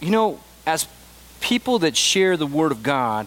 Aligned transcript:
you 0.00 0.10
know, 0.10 0.40
as 0.66 0.86
people 1.40 1.80
that 1.80 1.96
share 1.96 2.36
the 2.36 2.46
Word 2.46 2.72
of 2.72 2.82
God, 2.82 3.26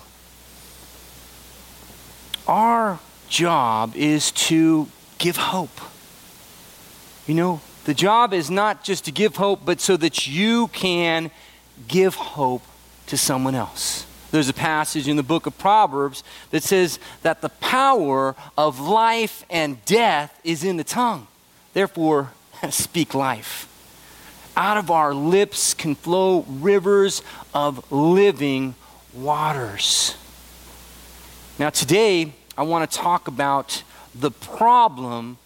our 2.47 2.99
job 3.29 3.95
is 3.95 4.31
to 4.31 4.87
give 5.17 5.37
hope. 5.37 5.81
You 7.25 7.35
know, 7.35 7.61
the 7.85 7.93
job 7.93 8.33
is 8.33 8.49
not 8.49 8.83
just 8.83 9.05
to 9.05 9.11
give 9.11 9.35
hope, 9.35 9.61
but 9.65 9.81
so 9.81 9.97
that 9.97 10.27
you 10.27 10.67
can 10.69 11.31
give 11.87 12.15
hope 12.15 12.63
to 13.07 13.17
someone 13.17 13.55
else. 13.55 14.05
There's 14.31 14.49
a 14.49 14.53
passage 14.53 15.07
in 15.07 15.15
the 15.15 15.23
book 15.23 15.45
of 15.45 15.57
Proverbs 15.57 16.23
that 16.51 16.63
says 16.63 16.99
that 17.21 17.41
the 17.41 17.49
power 17.49 18.35
of 18.57 18.79
life 18.79 19.45
and 19.49 19.83
death 19.85 20.37
is 20.43 20.63
in 20.63 20.77
the 20.77 20.83
tongue. 20.83 21.27
Therefore, 21.73 22.31
speak 22.69 23.13
life. 23.13 23.67
Out 24.57 24.77
of 24.77 24.89
our 24.89 25.13
lips 25.13 25.75
can 25.75 25.93
flow 25.93 26.43
rivers 26.49 27.21
of 27.53 27.91
living 27.91 28.73
waters. 29.13 30.15
Now, 31.59 31.69
today, 31.69 32.33
I 32.57 32.63
want 32.63 32.89
to 32.89 32.97
talk 32.97 33.27
about 33.27 33.83
the 34.15 34.31
problem 34.31 35.37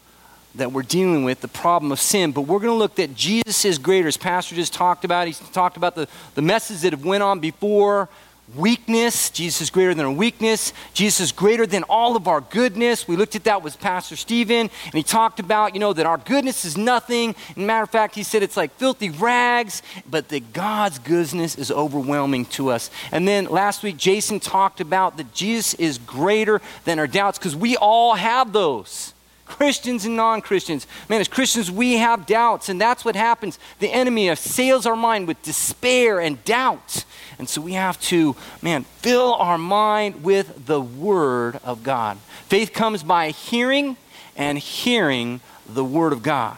that 0.56 0.72
we're 0.72 0.84
dealing 0.84 1.26
with, 1.26 1.42
the 1.42 1.50
problem 1.50 1.92
of 1.92 2.00
sin. 2.00 2.32
But 2.32 2.44
we're 2.44 2.60
going 2.60 2.72
to 2.72 2.78
look 2.78 2.96
that 2.96 3.14
Jesus 3.14 3.66
is 3.66 3.78
greater. 3.78 4.08
As 4.08 4.16
Pastor 4.16 4.56
just 4.56 4.74
talked 4.74 5.04
about, 5.04 5.28
he's 5.28 5.40
talked 5.40 5.76
about 5.76 5.96
the, 5.96 6.08
the 6.36 6.42
messages 6.42 6.84
that 6.84 6.94
have 6.94 7.04
went 7.04 7.22
on 7.22 7.42
before 7.42 8.08
weakness. 8.56 9.30
Jesus 9.30 9.62
is 9.62 9.70
greater 9.70 9.94
than 9.94 10.06
our 10.06 10.12
weakness. 10.12 10.74
Jesus 10.94 11.20
is 11.20 11.32
greater 11.32 11.66
than 11.66 11.84
all 11.84 12.16
of 12.16 12.28
our 12.28 12.42
goodness. 12.42 13.08
We 13.08 13.16
looked 13.16 13.36
at 13.36 13.44
that 13.46 13.64
with 13.64 13.80
Pastor 13.80 14.16
Stephen, 14.16 14.70
and 14.86 14.94
he 14.94 15.04
talked 15.04 15.40
about, 15.40 15.74
you 15.74 15.80
know, 15.80 15.94
that 15.94 16.06
our 16.06 16.18
goodness 16.18 16.66
is 16.66 16.78
nothing. 16.78 17.36
Matter 17.56 17.84
of 17.84 17.90
fact, 17.90 18.16
he 18.16 18.24
said 18.24 18.44
it's 18.44 18.58
like 18.58 18.72
filthy 18.74 19.10
rags, 19.10 19.82
but 20.10 20.30
that 20.30 20.54
God's 20.54 21.00
goodness 21.00 21.56
is 21.56 21.72
overwhelming 21.72 22.46
to 22.46 22.70
us. 22.70 22.90
And 23.12 23.28
then 23.28 23.46
last 23.46 23.84
week, 23.84 23.98
Jason 23.98 24.40
talked 24.40 24.82
about 24.82 25.18
that 25.18 25.34
Jesus 25.34 25.74
is 25.76 25.98
greater 25.98 26.62
than 26.86 27.00
our 27.00 27.08
doubts 27.08 27.38
because 27.38 27.56
we 27.56 27.78
all 27.78 28.16
have 28.16 28.54
those. 28.54 29.14
Christians 29.52 30.06
and 30.06 30.16
non 30.16 30.42
Christians. 30.42 30.88
Man, 31.10 31.20
as 31.20 31.28
Christians, 31.28 31.70
we 31.70 31.98
have 31.98 32.26
doubts, 32.26 32.70
and 32.70 32.80
that's 32.80 33.04
what 33.04 33.18
happens. 33.18 33.60
The 33.80 33.92
enemy 33.92 34.30
assails 34.30 34.86
our 34.86 34.96
mind 34.96 35.28
with 35.28 35.42
despair 35.44 36.22
and 36.22 36.44
doubt. 36.46 37.04
And 37.38 37.50
so 37.50 37.60
we 37.60 37.74
have 37.74 38.00
to, 38.04 38.36
man, 38.62 38.86
fill 39.00 39.34
our 39.34 39.58
mind 39.58 40.24
with 40.24 40.66
the 40.68 40.80
Word 40.80 41.60
of 41.66 41.84
God. 41.84 42.18
Faith 42.48 42.72
comes 42.72 43.04
by 43.04 43.32
hearing 43.32 43.98
and 44.38 44.58
hearing 44.58 45.42
the 45.68 45.84
Word 45.84 46.14
of 46.14 46.24
God. 46.24 46.58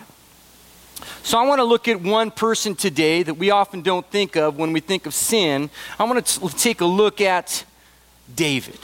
So 1.24 1.40
I 1.40 1.48
want 1.48 1.60
to 1.60 1.66
look 1.66 1.88
at 1.88 2.00
one 2.00 2.30
person 2.30 2.76
today 2.76 3.24
that 3.24 3.34
we 3.34 3.50
often 3.50 3.82
don't 3.82 4.06
think 4.12 4.36
of 4.36 4.58
when 4.58 4.72
we 4.72 4.82
think 4.82 5.08
of 5.08 5.16
sin. 5.16 5.72
I 5.98 6.04
want 6.04 6.24
to 6.26 6.50
take 6.50 6.80
a 6.82 6.86
look 6.86 7.22
at 7.22 7.66
David. 8.34 8.80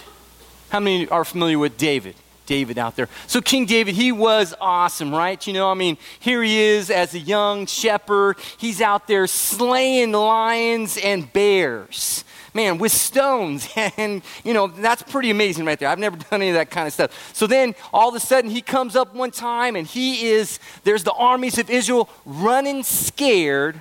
How 0.69 0.79
many 0.79 1.07
are 1.09 1.23
familiar 1.23 1.59
with 1.59 1.77
David? 1.77 2.15
David 2.49 2.79
out 2.79 2.95
there. 2.95 3.07
So, 3.27 3.41
King 3.41 3.67
David, 3.67 3.93
he 3.93 4.11
was 4.11 4.55
awesome, 4.59 5.13
right? 5.13 5.45
You 5.45 5.53
know, 5.53 5.69
I 5.69 5.75
mean, 5.75 5.99
here 6.19 6.41
he 6.41 6.59
is 6.59 6.89
as 6.89 7.13
a 7.13 7.19
young 7.19 7.67
shepherd. 7.67 8.37
He's 8.57 8.81
out 8.81 9.05
there 9.05 9.27
slaying 9.27 10.13
lions 10.13 10.97
and 10.97 11.31
bears. 11.31 12.25
Man, 12.55 12.79
with 12.79 12.91
stones. 12.91 13.69
And, 13.97 14.21
you 14.43 14.53
know, 14.53 14.67
that's 14.67 15.03
pretty 15.03 15.29
amazing 15.29 15.65
right 15.65 15.77
there. 15.77 15.89
I've 15.89 15.99
never 15.99 16.17
done 16.17 16.41
any 16.41 16.49
of 16.49 16.55
that 16.55 16.69
kind 16.69 16.87
of 16.87 16.93
stuff. 16.93 17.35
So 17.35 17.47
then 17.47 17.75
all 17.93 18.09
of 18.09 18.15
a 18.15 18.19
sudden 18.19 18.49
he 18.49 18.61
comes 18.61 18.95
up 18.95 19.13
one 19.13 19.31
time 19.31 19.75
and 19.75 19.85
he 19.85 20.27
is, 20.27 20.59
there's 20.83 21.03
the 21.03 21.13
armies 21.13 21.57
of 21.57 21.69
Israel 21.69 22.09
running 22.25 22.83
scared 22.83 23.79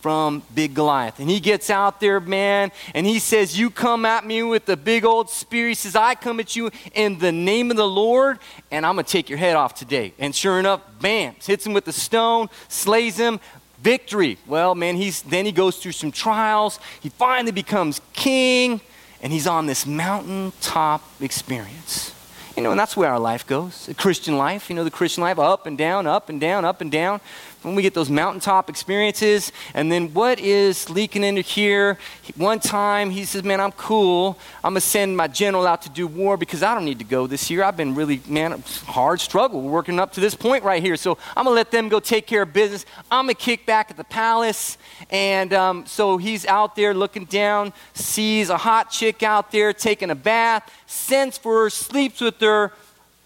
from 0.00 0.42
Big 0.54 0.74
Goliath. 0.74 1.18
And 1.18 1.28
he 1.28 1.40
gets 1.40 1.70
out 1.70 2.00
there, 2.00 2.20
man, 2.20 2.70
and 2.94 3.06
he 3.06 3.18
says, 3.18 3.58
You 3.58 3.70
come 3.70 4.04
at 4.04 4.24
me 4.24 4.42
with 4.42 4.66
the 4.66 4.76
big 4.76 5.04
old 5.04 5.30
spear. 5.30 5.68
He 5.68 5.74
says, 5.74 5.96
I 5.96 6.14
come 6.14 6.40
at 6.40 6.54
you 6.54 6.70
in 6.94 7.18
the 7.18 7.32
name 7.32 7.70
of 7.70 7.76
the 7.76 7.88
Lord, 7.88 8.38
and 8.70 8.86
I'm 8.86 8.94
going 8.94 9.04
to 9.04 9.10
take 9.10 9.28
your 9.28 9.38
head 9.38 9.56
off 9.56 9.74
today. 9.74 10.12
And 10.18 10.34
sure 10.34 10.58
enough, 10.58 10.82
bam, 11.00 11.34
hits 11.44 11.66
him 11.66 11.72
with 11.72 11.84
the 11.84 11.92
stone, 11.92 12.48
slays 12.68 13.16
him. 13.16 13.40
Victory. 13.80 14.38
Well, 14.44 14.74
man, 14.74 14.96
he's, 14.96 15.22
then 15.22 15.46
he 15.46 15.52
goes 15.52 15.78
through 15.78 15.92
some 15.92 16.10
trials. 16.10 16.80
He 17.00 17.10
finally 17.10 17.52
becomes 17.52 18.00
king, 18.12 18.80
and 19.22 19.32
he's 19.32 19.46
on 19.46 19.66
this 19.66 19.86
mountaintop 19.86 21.00
experience. 21.20 22.12
You 22.56 22.64
know, 22.64 22.72
and 22.72 22.80
that's 22.80 22.96
where 22.96 23.08
our 23.08 23.20
life 23.20 23.46
goes. 23.46 23.86
The 23.86 23.94
Christian 23.94 24.36
life, 24.36 24.68
you 24.68 24.74
know, 24.74 24.82
the 24.82 24.90
Christian 24.90 25.22
life, 25.22 25.38
up 25.38 25.66
and 25.66 25.78
down, 25.78 26.08
up 26.08 26.28
and 26.28 26.40
down, 26.40 26.64
up 26.64 26.80
and 26.80 26.90
down 26.90 27.20
when 27.62 27.74
we 27.74 27.82
get 27.82 27.94
those 27.94 28.08
mountaintop 28.08 28.70
experiences. 28.70 29.52
And 29.74 29.90
then 29.90 30.14
what 30.14 30.38
is 30.38 30.88
leaking 30.88 31.24
into 31.24 31.42
here? 31.42 31.98
One 32.36 32.60
time 32.60 33.10
he 33.10 33.24
says, 33.24 33.42
Man, 33.42 33.60
I'm 33.60 33.72
cool. 33.72 34.38
I'm 34.62 34.74
going 34.74 34.80
to 34.80 34.86
send 34.86 35.16
my 35.16 35.26
general 35.26 35.66
out 35.66 35.82
to 35.82 35.88
do 35.88 36.06
war 36.06 36.36
because 36.36 36.62
I 36.62 36.74
don't 36.74 36.84
need 36.84 36.98
to 36.98 37.04
go 37.04 37.26
this 37.26 37.50
year. 37.50 37.64
I've 37.64 37.76
been 37.76 37.94
really, 37.94 38.20
man, 38.26 38.62
hard 38.86 39.20
struggle 39.20 39.62
working 39.62 39.98
up 39.98 40.12
to 40.12 40.20
this 40.20 40.34
point 40.34 40.64
right 40.64 40.82
here. 40.82 40.96
So 40.96 41.18
I'm 41.36 41.44
going 41.44 41.54
to 41.54 41.58
let 41.58 41.70
them 41.70 41.88
go 41.88 42.00
take 42.00 42.26
care 42.26 42.42
of 42.42 42.52
business. 42.52 42.86
I'm 43.10 43.26
going 43.26 43.34
to 43.34 43.40
kick 43.40 43.66
back 43.66 43.90
at 43.90 43.96
the 43.96 44.04
palace. 44.04 44.78
And 45.10 45.52
um, 45.52 45.86
so 45.86 46.16
he's 46.16 46.46
out 46.46 46.76
there 46.76 46.94
looking 46.94 47.24
down, 47.24 47.72
sees 47.94 48.50
a 48.50 48.56
hot 48.56 48.90
chick 48.90 49.22
out 49.22 49.50
there 49.50 49.72
taking 49.72 50.10
a 50.10 50.14
bath, 50.14 50.70
sends 50.86 51.36
for 51.36 51.64
her, 51.64 51.70
sleeps 51.70 52.20
with 52.20 52.40
her. 52.40 52.72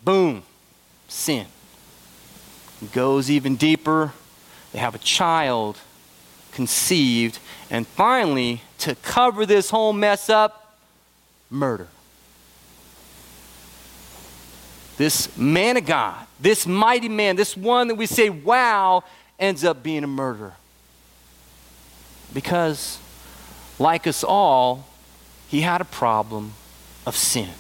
Boom, 0.03 0.43
sin. 1.09 1.47
Goes 2.93 3.31
even 3.31 3.55
deeper 3.55 4.13
they 4.73 4.79
have 4.79 4.95
a 4.95 4.99
child 4.99 5.79
conceived. 6.53 7.39
And 7.71 7.87
finally, 7.87 8.63
to 8.79 8.95
cover 8.97 9.47
this 9.47 9.71
whole 9.71 9.93
mess 9.93 10.29
up, 10.29 10.79
murder. 11.51 11.89
This 14.97 15.37
man 15.37 15.77
of 15.77 15.87
God, 15.87 16.27
this 16.39 16.67
mighty 16.67 17.09
man, 17.09 17.37
this 17.37 17.57
one 17.57 17.89
that 17.89 17.95
we 17.95 18.07
say, 18.07 18.31
wow, 18.31 19.05
ends 19.39 19.65
up 19.65 19.83
being 19.83 20.05
a 20.05 20.09
murderer. 20.09 20.55
Because, 22.33 22.99
like 23.79 24.07
us 24.07 24.23
all, 24.23 24.87
he 25.49 25.63
had 25.63 25.81
a 25.81 25.85
problem 25.85 26.53
of 27.07 27.17
sin. 27.17 27.51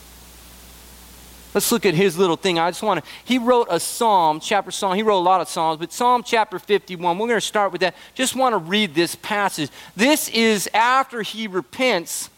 Let's 1.54 1.70
look 1.70 1.84
at 1.84 1.94
his 1.94 2.16
little 2.16 2.36
thing. 2.36 2.58
I 2.58 2.70
just 2.70 2.82
want 2.82 3.04
to, 3.04 3.10
he 3.24 3.36
wrote 3.36 3.68
a 3.70 3.78
psalm, 3.78 4.40
chapter 4.40 4.70
psalm. 4.70 4.94
He 4.94 5.02
wrote 5.02 5.18
a 5.18 5.20
lot 5.20 5.40
of 5.40 5.48
psalms, 5.48 5.78
but 5.78 5.92
Psalm 5.92 6.22
chapter 6.22 6.58
51, 6.58 7.18
we're 7.18 7.26
going 7.26 7.36
to 7.36 7.46
start 7.46 7.72
with 7.72 7.82
that. 7.82 7.94
Just 8.14 8.34
want 8.34 8.54
to 8.54 8.58
read 8.58 8.94
this 8.94 9.14
passage. 9.16 9.70
This 9.94 10.30
is 10.30 10.68
after 10.72 11.20
he 11.20 11.46
repents, 11.46 12.30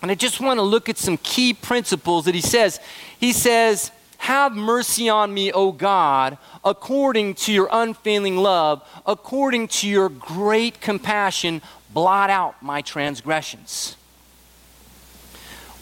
and 0.00 0.10
I 0.10 0.16
just 0.16 0.40
want 0.40 0.58
to 0.58 0.62
look 0.62 0.88
at 0.88 0.98
some 0.98 1.18
key 1.18 1.54
principles 1.54 2.24
that 2.24 2.34
he 2.34 2.40
says. 2.40 2.80
He 3.20 3.32
says, 3.32 3.92
Have 4.18 4.56
mercy 4.56 5.08
on 5.08 5.32
me, 5.32 5.52
O 5.52 5.70
God, 5.70 6.36
according 6.64 7.34
to 7.34 7.52
your 7.52 7.68
unfailing 7.70 8.36
love, 8.36 8.82
according 9.06 9.68
to 9.68 9.88
your 9.88 10.08
great 10.08 10.80
compassion, 10.80 11.62
blot 11.94 12.28
out 12.28 12.60
my 12.60 12.80
transgressions. 12.80 13.96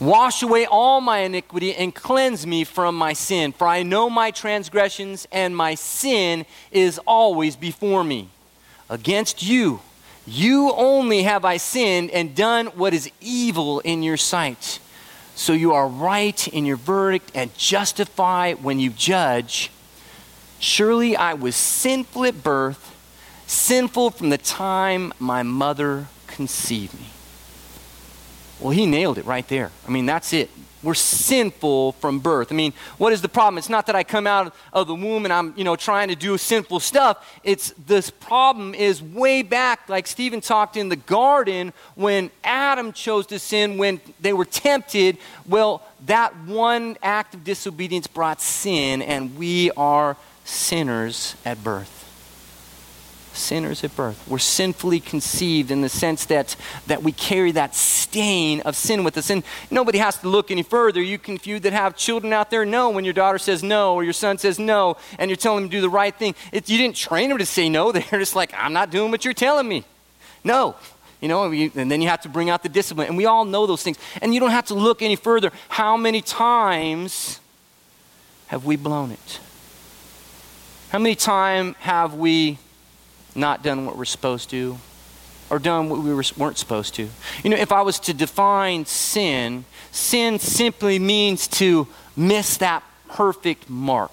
Wash 0.00 0.42
away 0.42 0.64
all 0.64 1.02
my 1.02 1.18
iniquity 1.18 1.74
and 1.74 1.94
cleanse 1.94 2.46
me 2.46 2.64
from 2.64 2.96
my 2.96 3.12
sin. 3.12 3.52
For 3.52 3.66
I 3.66 3.82
know 3.82 4.08
my 4.08 4.30
transgressions, 4.30 5.28
and 5.30 5.54
my 5.54 5.74
sin 5.74 6.46
is 6.72 6.98
always 7.06 7.54
before 7.54 8.02
me. 8.02 8.30
Against 8.88 9.42
you, 9.42 9.80
you 10.26 10.72
only 10.72 11.24
have 11.24 11.44
I 11.44 11.58
sinned 11.58 12.10
and 12.12 12.34
done 12.34 12.66
what 12.68 12.94
is 12.94 13.10
evil 13.20 13.80
in 13.80 14.02
your 14.02 14.16
sight. 14.16 14.78
So 15.34 15.52
you 15.52 15.74
are 15.74 15.86
right 15.86 16.48
in 16.48 16.64
your 16.64 16.76
verdict 16.76 17.30
and 17.34 17.54
justify 17.58 18.54
when 18.54 18.80
you 18.80 18.90
judge. 18.90 19.70
Surely 20.58 21.14
I 21.14 21.34
was 21.34 21.56
sinful 21.56 22.24
at 22.24 22.42
birth, 22.42 22.96
sinful 23.46 24.10
from 24.10 24.30
the 24.30 24.38
time 24.38 25.12
my 25.18 25.42
mother 25.42 26.06
conceived 26.26 26.98
me. 26.98 27.06
Well, 28.60 28.70
he 28.70 28.86
nailed 28.86 29.18
it 29.18 29.24
right 29.24 29.46
there. 29.48 29.70
I 29.86 29.90
mean, 29.90 30.06
that's 30.06 30.32
it. 30.32 30.50
We're 30.82 30.94
sinful 30.94 31.92
from 31.92 32.20
birth. 32.20 32.50
I 32.50 32.54
mean, 32.54 32.72
what 32.96 33.12
is 33.12 33.20
the 33.20 33.28
problem? 33.28 33.58
It's 33.58 33.68
not 33.68 33.86
that 33.86 33.96
I 33.96 34.02
come 34.02 34.26
out 34.26 34.54
of 34.72 34.86
the 34.86 34.94
womb 34.94 35.24
and 35.26 35.32
I'm, 35.32 35.52
you 35.56 35.62
know, 35.62 35.76
trying 35.76 36.08
to 36.08 36.14
do 36.14 36.38
sinful 36.38 36.80
stuff. 36.80 37.38
It's 37.44 37.72
this 37.86 38.08
problem 38.08 38.74
is 38.74 39.02
way 39.02 39.42
back, 39.42 39.90
like 39.90 40.06
Stephen 40.06 40.40
talked 40.40 40.78
in 40.78 40.88
the 40.88 40.96
garden 40.96 41.74
when 41.96 42.30
Adam 42.44 42.92
chose 42.92 43.26
to 43.26 43.38
sin, 43.38 43.76
when 43.76 44.00
they 44.20 44.32
were 44.32 44.46
tempted. 44.46 45.18
Well, 45.46 45.82
that 46.06 46.34
one 46.44 46.96
act 47.02 47.34
of 47.34 47.44
disobedience 47.44 48.06
brought 48.06 48.40
sin, 48.40 49.02
and 49.02 49.36
we 49.36 49.70
are 49.72 50.16
sinners 50.44 51.36
at 51.44 51.62
birth 51.62 51.99
sinners 53.40 53.82
at 53.82 53.94
birth. 53.96 54.22
We're 54.28 54.38
sinfully 54.38 55.00
conceived 55.00 55.70
in 55.70 55.80
the 55.80 55.88
sense 55.88 56.26
that, 56.26 56.56
that 56.86 57.02
we 57.02 57.12
carry 57.12 57.52
that 57.52 57.74
stain 57.74 58.60
of 58.62 58.76
sin 58.76 59.04
with 59.04 59.16
us. 59.16 59.30
And 59.30 59.42
nobody 59.70 59.98
has 59.98 60.18
to 60.18 60.28
look 60.28 60.50
any 60.50 60.62
further. 60.62 61.00
You 61.00 61.18
can, 61.18 61.38
you 61.44 61.58
that 61.60 61.72
have 61.72 61.96
children 61.96 62.32
out 62.32 62.50
there, 62.50 62.64
know 62.64 62.90
when 62.90 63.04
your 63.04 63.14
daughter 63.14 63.38
says 63.38 63.62
no 63.62 63.94
or 63.94 64.04
your 64.04 64.12
son 64.12 64.38
says 64.38 64.58
no 64.58 64.96
and 65.18 65.30
you're 65.30 65.36
telling 65.36 65.62
them 65.62 65.70
to 65.70 65.76
do 65.76 65.80
the 65.80 65.90
right 65.90 66.14
thing. 66.14 66.34
It, 66.52 66.68
you 66.68 66.78
didn't 66.78 66.96
train 66.96 67.30
them 67.30 67.38
to 67.38 67.46
say 67.46 67.68
no. 67.68 67.92
They're 67.92 68.20
just 68.20 68.36
like, 68.36 68.52
I'm 68.56 68.72
not 68.72 68.90
doing 68.90 69.10
what 69.10 69.24
you're 69.24 69.34
telling 69.34 69.68
me. 69.68 69.84
No. 70.44 70.76
You 71.20 71.28
know, 71.28 71.44
and 71.52 71.90
then 71.90 72.00
you 72.00 72.08
have 72.08 72.22
to 72.22 72.30
bring 72.30 72.48
out 72.48 72.62
the 72.62 72.68
discipline. 72.68 73.08
And 73.08 73.16
we 73.16 73.26
all 73.26 73.44
know 73.44 73.66
those 73.66 73.82
things. 73.82 73.98
And 74.22 74.32
you 74.32 74.40
don't 74.40 74.52
have 74.52 74.66
to 74.66 74.74
look 74.74 75.02
any 75.02 75.16
further. 75.16 75.52
How 75.68 75.96
many 75.96 76.22
times 76.22 77.40
have 78.46 78.64
we 78.64 78.76
blown 78.76 79.12
it? 79.12 79.40
How 80.90 80.98
many 80.98 81.14
times 81.14 81.76
have 81.80 82.14
we 82.14 82.58
not 83.34 83.62
done 83.62 83.86
what 83.86 83.96
we're 83.96 84.04
supposed 84.04 84.50
to 84.50 84.78
or 85.50 85.58
done 85.58 85.88
what 85.88 86.00
we 86.00 86.14
were, 86.14 86.24
weren't 86.36 86.58
supposed 86.58 86.94
to? 86.94 87.08
You 87.42 87.50
know, 87.50 87.56
if 87.56 87.72
I 87.72 87.82
was 87.82 87.98
to 88.00 88.14
define 88.14 88.84
sin, 88.86 89.64
sin 89.90 90.38
simply 90.38 90.98
means 90.98 91.48
to 91.48 91.88
miss 92.16 92.56
that 92.58 92.82
perfect 93.08 93.68
mark. 93.68 94.12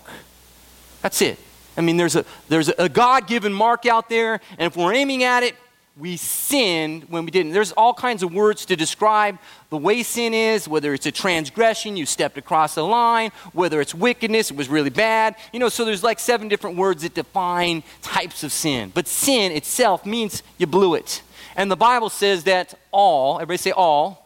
That's 1.02 1.22
it. 1.22 1.38
I 1.78 1.82
mean, 1.82 1.98
there's 1.98 2.16
a, 2.16 2.26
there's 2.50 2.70
a 2.70 2.90
God 2.90 3.28
given 3.28 3.54
mark 3.54 3.86
out 3.86 4.10
there, 4.10 4.42
and 4.58 4.72
if 4.72 4.76
we're 4.76 4.94
aiming 4.94 5.24
at 5.24 5.44
it, 5.44 5.56
we 6.00 6.16
sinned 6.18 7.06
when 7.10 7.26
we 7.26 7.32
didn't. 7.32 7.54
There's 7.54 7.72
all 7.72 7.94
kinds 7.94 8.22
of 8.22 8.34
words 8.34 8.66
to 8.66 8.76
describe 8.76 9.38
the 9.70 9.78
way 9.78 10.04
sin 10.04 10.34
is, 10.34 10.68
whether 10.68 10.94
it's 10.94 11.06
a 11.06 11.12
transgression, 11.12 11.98
you 11.98 12.06
stepped 12.06 12.38
across 12.38 12.76
the 12.76 12.84
line, 12.84 13.32
whether 13.54 13.82
it's 13.82 13.96
wickedness, 13.96 14.52
it 14.52 14.58
was 14.58 14.70
really 14.70 14.90
bad. 14.90 15.36
You 15.52 15.60
know, 15.60 15.70
so 15.70 15.86
there's 15.86 16.04
like 16.04 16.20
seven 16.20 16.48
different 16.48 16.78
words 16.78 17.02
that 17.02 17.16
define 17.16 17.84
types 18.02 18.44
of 18.44 18.52
sin. 18.52 18.92
But 18.94 19.08
sin 19.08 19.52
itself 19.52 20.06
means 20.06 20.44
you 20.58 20.68
blew 20.68 20.94
it. 20.94 21.22
And 21.56 21.72
the 21.72 21.76
Bible 21.76 22.10
says 22.10 22.44
that 22.44 22.76
all, 22.92 23.38
everybody 23.38 23.58
say 23.58 23.72
all, 23.72 24.24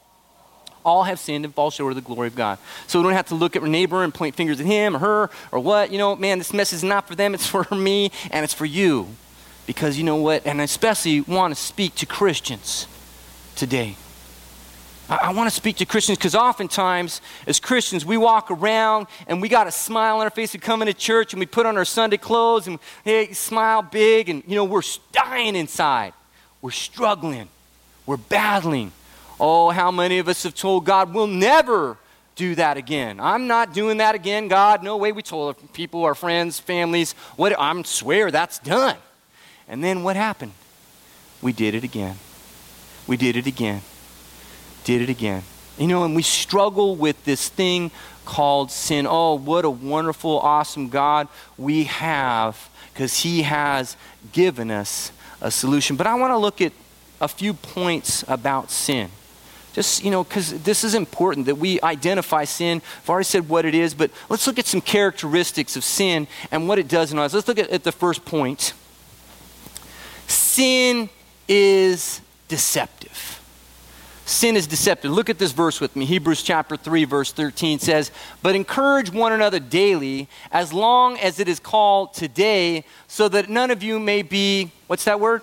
all 0.84 1.04
have 1.04 1.20
sinned 1.20 1.46
and 1.46 1.54
fall 1.54 1.72
short 1.72 1.92
of 1.92 1.96
the 1.96 2.02
glory 2.02 2.28
of 2.28 2.36
God. 2.36 2.58
So 2.88 3.00
we 3.00 3.04
don't 3.04 3.14
have 3.14 3.28
to 3.28 3.36
look 3.36 3.56
at 3.56 3.62
our 3.62 3.68
neighbor 3.68 4.04
and 4.04 4.14
point 4.14 4.36
fingers 4.36 4.60
at 4.60 4.66
him 4.66 4.96
or 4.96 5.00
her 5.00 5.30
or 5.52 5.60
what. 5.60 5.92
You 5.92 6.00
know, 6.00 6.16
man, 6.16 6.40
this 6.40 6.54
message 6.54 6.78
is 6.78 6.84
not 6.84 7.08
for 7.08 7.16
them, 7.16 7.34
it's 7.34 7.48
for 7.48 7.66
me 7.74 8.12
and 8.32 8.44
it's 8.44 8.54
for 8.54 8.66
you. 8.66 9.08
Because 9.72 9.98
you 9.98 10.04
know 10.04 10.18
what? 10.18 10.46
And 10.46 10.60
I 10.60 10.66
especially 10.66 11.22
want 11.22 11.56
to 11.56 11.62
speak 11.62 11.96
to 11.96 12.06
Christians 12.06 12.88
today. 13.56 13.96
I, 15.08 15.32
want 15.32 15.50
to 15.50 15.56
speak 15.56 15.78
to 15.78 15.86
Christians 15.86 16.18
because 16.18 16.36
oftentimes, 16.36 17.22
as 17.48 17.62
Christians, 17.62 18.06
we 18.06 18.18
walk 18.18 18.52
around 18.52 19.08
and 19.28 19.42
we 19.42 19.48
got 19.48 19.68
a 19.68 19.72
smile 19.72 20.18
on 20.18 20.24
our 20.24 20.30
face. 20.30 20.52
We 20.54 20.60
come 20.60 20.82
into 20.82 20.94
church 20.94 21.32
and 21.32 21.40
we 21.40 21.46
put 21.46 21.66
on 21.66 21.78
our 21.78 21.86
Sunday 21.86 22.18
clothes 22.18 22.68
and 22.68 22.80
hey, 23.06 23.32
smile 23.32 23.82
big, 23.82 24.28
and 24.28 24.44
you 24.46 24.56
know, 24.56 24.66
we're 24.66 24.82
dying 25.14 25.56
inside. 25.56 26.12
We're 26.62 26.72
struggling. 26.72 27.48
We're 28.06 28.18
battling. 28.18 28.92
Oh, 29.40 29.70
how 29.70 29.90
many 29.90 30.20
of 30.20 30.28
us 30.28 30.44
have 30.44 30.54
told 30.54 30.84
God 30.84 31.14
we'll 31.14 31.28
never 31.28 31.98
do 32.36 32.56
that 32.56 32.76
again. 32.76 33.22
I'm 33.22 33.48
not 33.48 33.74
doing 33.74 34.00
that 34.00 34.16
again, 34.16 34.50
God. 34.50 34.84
No 34.84 34.98
way. 34.98 35.14
We 35.14 35.22
told 35.22 35.56
people, 35.72 36.04
our 36.04 36.16
friends, 36.16 36.60
families, 36.60 37.14
what 37.38 37.58
I'm 37.58 37.86
swear 37.86 38.32
that's 38.32 38.60
done. 38.60 38.98
And 39.72 39.82
then 39.82 40.04
what 40.04 40.18
happened? 40.18 40.52
We 41.42 41.54
did 41.54 41.74
it 41.74 41.86
again. 41.86 42.18
We 43.08 43.16
did 43.16 43.38
it 43.38 43.48
again. 43.48 43.82
Did 44.84 45.02
it 45.02 45.10
again. 45.10 45.44
You 45.78 45.88
know, 45.88 46.04
and 46.04 46.14
we 46.14 46.24
struggle 46.24 46.98
with 46.98 47.24
this 47.24 47.48
thing 47.48 47.90
called 48.26 48.70
sin. 48.70 49.08
Oh, 49.10 49.36
what 49.36 49.64
a 49.64 49.70
wonderful, 49.70 50.40
awesome 50.40 50.90
God 50.90 51.30
we 51.58 51.86
have 51.86 52.70
because 52.94 53.20
He 53.20 53.44
has 53.44 53.96
given 54.34 54.70
us 54.70 55.14
a 55.40 55.50
solution. 55.50 55.96
But 55.96 56.06
I 56.06 56.16
want 56.16 56.32
to 56.32 56.38
look 56.38 56.60
at 56.60 56.74
a 57.22 57.30
few 57.30 57.54
points 57.54 58.26
about 58.28 58.72
sin. 58.72 59.10
Just, 59.72 60.04
you 60.04 60.12
know, 60.12 60.26
because 60.26 60.64
this 60.64 60.84
is 60.84 60.96
important 60.96 61.46
that 61.46 61.56
we 61.56 61.80
identify 61.80 62.44
sin. 62.44 62.82
I've 63.04 63.10
already 63.10 63.24
said 63.24 63.48
what 63.48 63.64
it 63.64 63.74
is, 63.74 63.94
but 63.94 64.12
let's 64.28 64.46
look 64.46 64.60
at 64.60 64.66
some 64.66 64.82
characteristics 64.82 65.78
of 65.78 65.86
sin 65.86 66.28
and 66.52 66.68
what 66.68 66.78
it 66.78 66.90
does 66.90 67.14
in 67.14 67.20
us. 67.20 67.34
Let's 67.34 67.48
look 67.48 67.58
at, 67.58 67.70
at 67.70 67.86
the 67.86 67.94
first 67.94 68.26
point 68.26 68.74
sin 70.32 71.10
is 71.48 72.22
deceptive. 72.48 73.42
Sin 74.26 74.56
is 74.56 74.66
deceptive. 74.66 75.12
Look 75.12 75.30
at 75.30 75.40
this 75.40 75.52
verse 75.52 75.82
with 75.82 75.96
me. 75.96 76.06
Hebrews 76.06 76.42
chapter 76.42 76.78
3, 76.78 77.04
verse 77.04 77.34
13 77.34 77.80
says, 77.80 78.12
But 78.42 78.56
encourage 78.56 79.12
one 79.12 79.34
another 79.34 79.60
daily, 79.60 80.30
as 80.52 80.72
long 80.72 81.18
as 81.18 81.40
it 81.40 81.50
is 81.50 81.60
called 81.60 82.14
today, 82.14 82.86
so 83.08 83.28
that 83.28 83.50
none 83.50 83.72
of 83.72 83.84
you 83.84 84.00
may 84.00 84.22
be, 84.22 84.72
what's 84.88 85.04
that 85.04 85.20
word? 85.20 85.42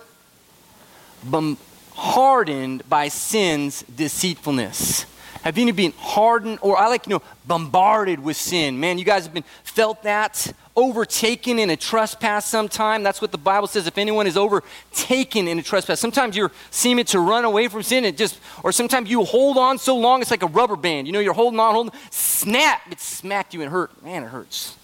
Hardened 1.93 2.87
by 2.89 3.09
sin's 3.09 3.83
deceitfulness. 3.83 5.05
Have 5.43 5.57
you 5.57 5.71
been 5.71 5.93
hardened, 5.97 6.59
or 6.61 6.77
I 6.77 6.87
like, 6.87 7.07
you 7.07 7.11
know, 7.11 7.21
bombarded 7.47 8.21
with 8.21 8.35
sin? 8.35 8.79
Man, 8.79 8.97
you 8.97 9.05
guys 9.05 9.23
have 9.23 9.33
been 9.33 9.45
felt 9.63 10.03
that 10.03 10.51
overtaken 10.75 11.59
in 11.59 11.69
a 11.69 11.75
trespass 11.75 12.45
sometime. 12.45 13.03
That's 13.03 13.21
what 13.21 13.31
the 13.31 13.37
Bible 13.37 13.67
says. 13.67 13.87
If 13.87 13.97
anyone 13.97 14.27
is 14.27 14.37
overtaken 14.37 15.47
in 15.47 15.59
a 15.59 15.63
trespass, 15.63 15.99
sometimes 15.99 16.35
you're 16.35 16.51
seeming 16.71 17.05
to 17.05 17.19
run 17.19 17.45
away 17.45 17.67
from 17.67 17.83
sin. 17.83 18.05
It 18.05 18.17
just, 18.17 18.39
or 18.63 18.71
sometimes 18.71 19.09
you 19.09 19.23
hold 19.23 19.57
on 19.57 19.77
so 19.77 19.97
long 19.97 20.21
it's 20.21 20.31
like 20.31 20.43
a 20.43 20.47
rubber 20.47 20.75
band. 20.75 21.07
You 21.07 21.13
know, 21.13 21.19
you're 21.19 21.33
holding 21.33 21.59
on, 21.59 21.73
holding, 21.73 21.93
snap, 22.11 22.81
it 22.91 22.99
smacked 22.99 23.53
you 23.53 23.61
and 23.61 23.71
hurt. 23.71 24.03
Man, 24.03 24.23
it 24.23 24.27
hurts. 24.27 24.77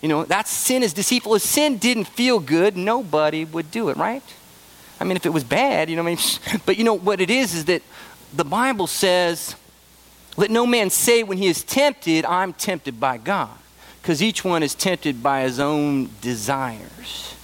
You 0.00 0.08
know, 0.08 0.24
that 0.24 0.46
sin 0.46 0.82
is 0.82 0.92
deceitful. 0.92 1.34
If 1.34 1.42
sin 1.42 1.76
didn't 1.76 2.04
feel 2.04 2.38
good, 2.38 2.76
nobody 2.76 3.44
would 3.44 3.70
do 3.70 3.88
it, 3.88 3.96
right? 3.96 4.22
I 5.00 5.04
mean, 5.04 5.16
if 5.16 5.26
it 5.26 5.32
was 5.32 5.44
bad, 5.44 5.90
you 5.90 5.96
know, 5.96 6.02
I 6.02 6.06
mean, 6.06 6.18
but 6.66 6.76
you 6.76 6.84
know 6.84 6.94
what 6.94 7.20
it 7.20 7.30
is 7.30 7.54
is 7.54 7.64
that 7.66 7.82
the 8.34 8.44
Bible 8.44 8.86
says, 8.86 9.56
"Let 10.38 10.50
no 10.50 10.66
man 10.66 10.88
say 10.88 11.22
when 11.22 11.36
he 11.36 11.48
is 11.48 11.62
tempted, 11.62 12.24
I'm 12.24 12.54
tempted 12.54 12.98
by 12.98 13.18
God." 13.18 13.50
because 14.08 14.22
each 14.22 14.42
one 14.42 14.62
is 14.62 14.74
tempted 14.74 15.22
by 15.22 15.42
his 15.42 15.60
own 15.60 16.08
desires. 16.22 17.34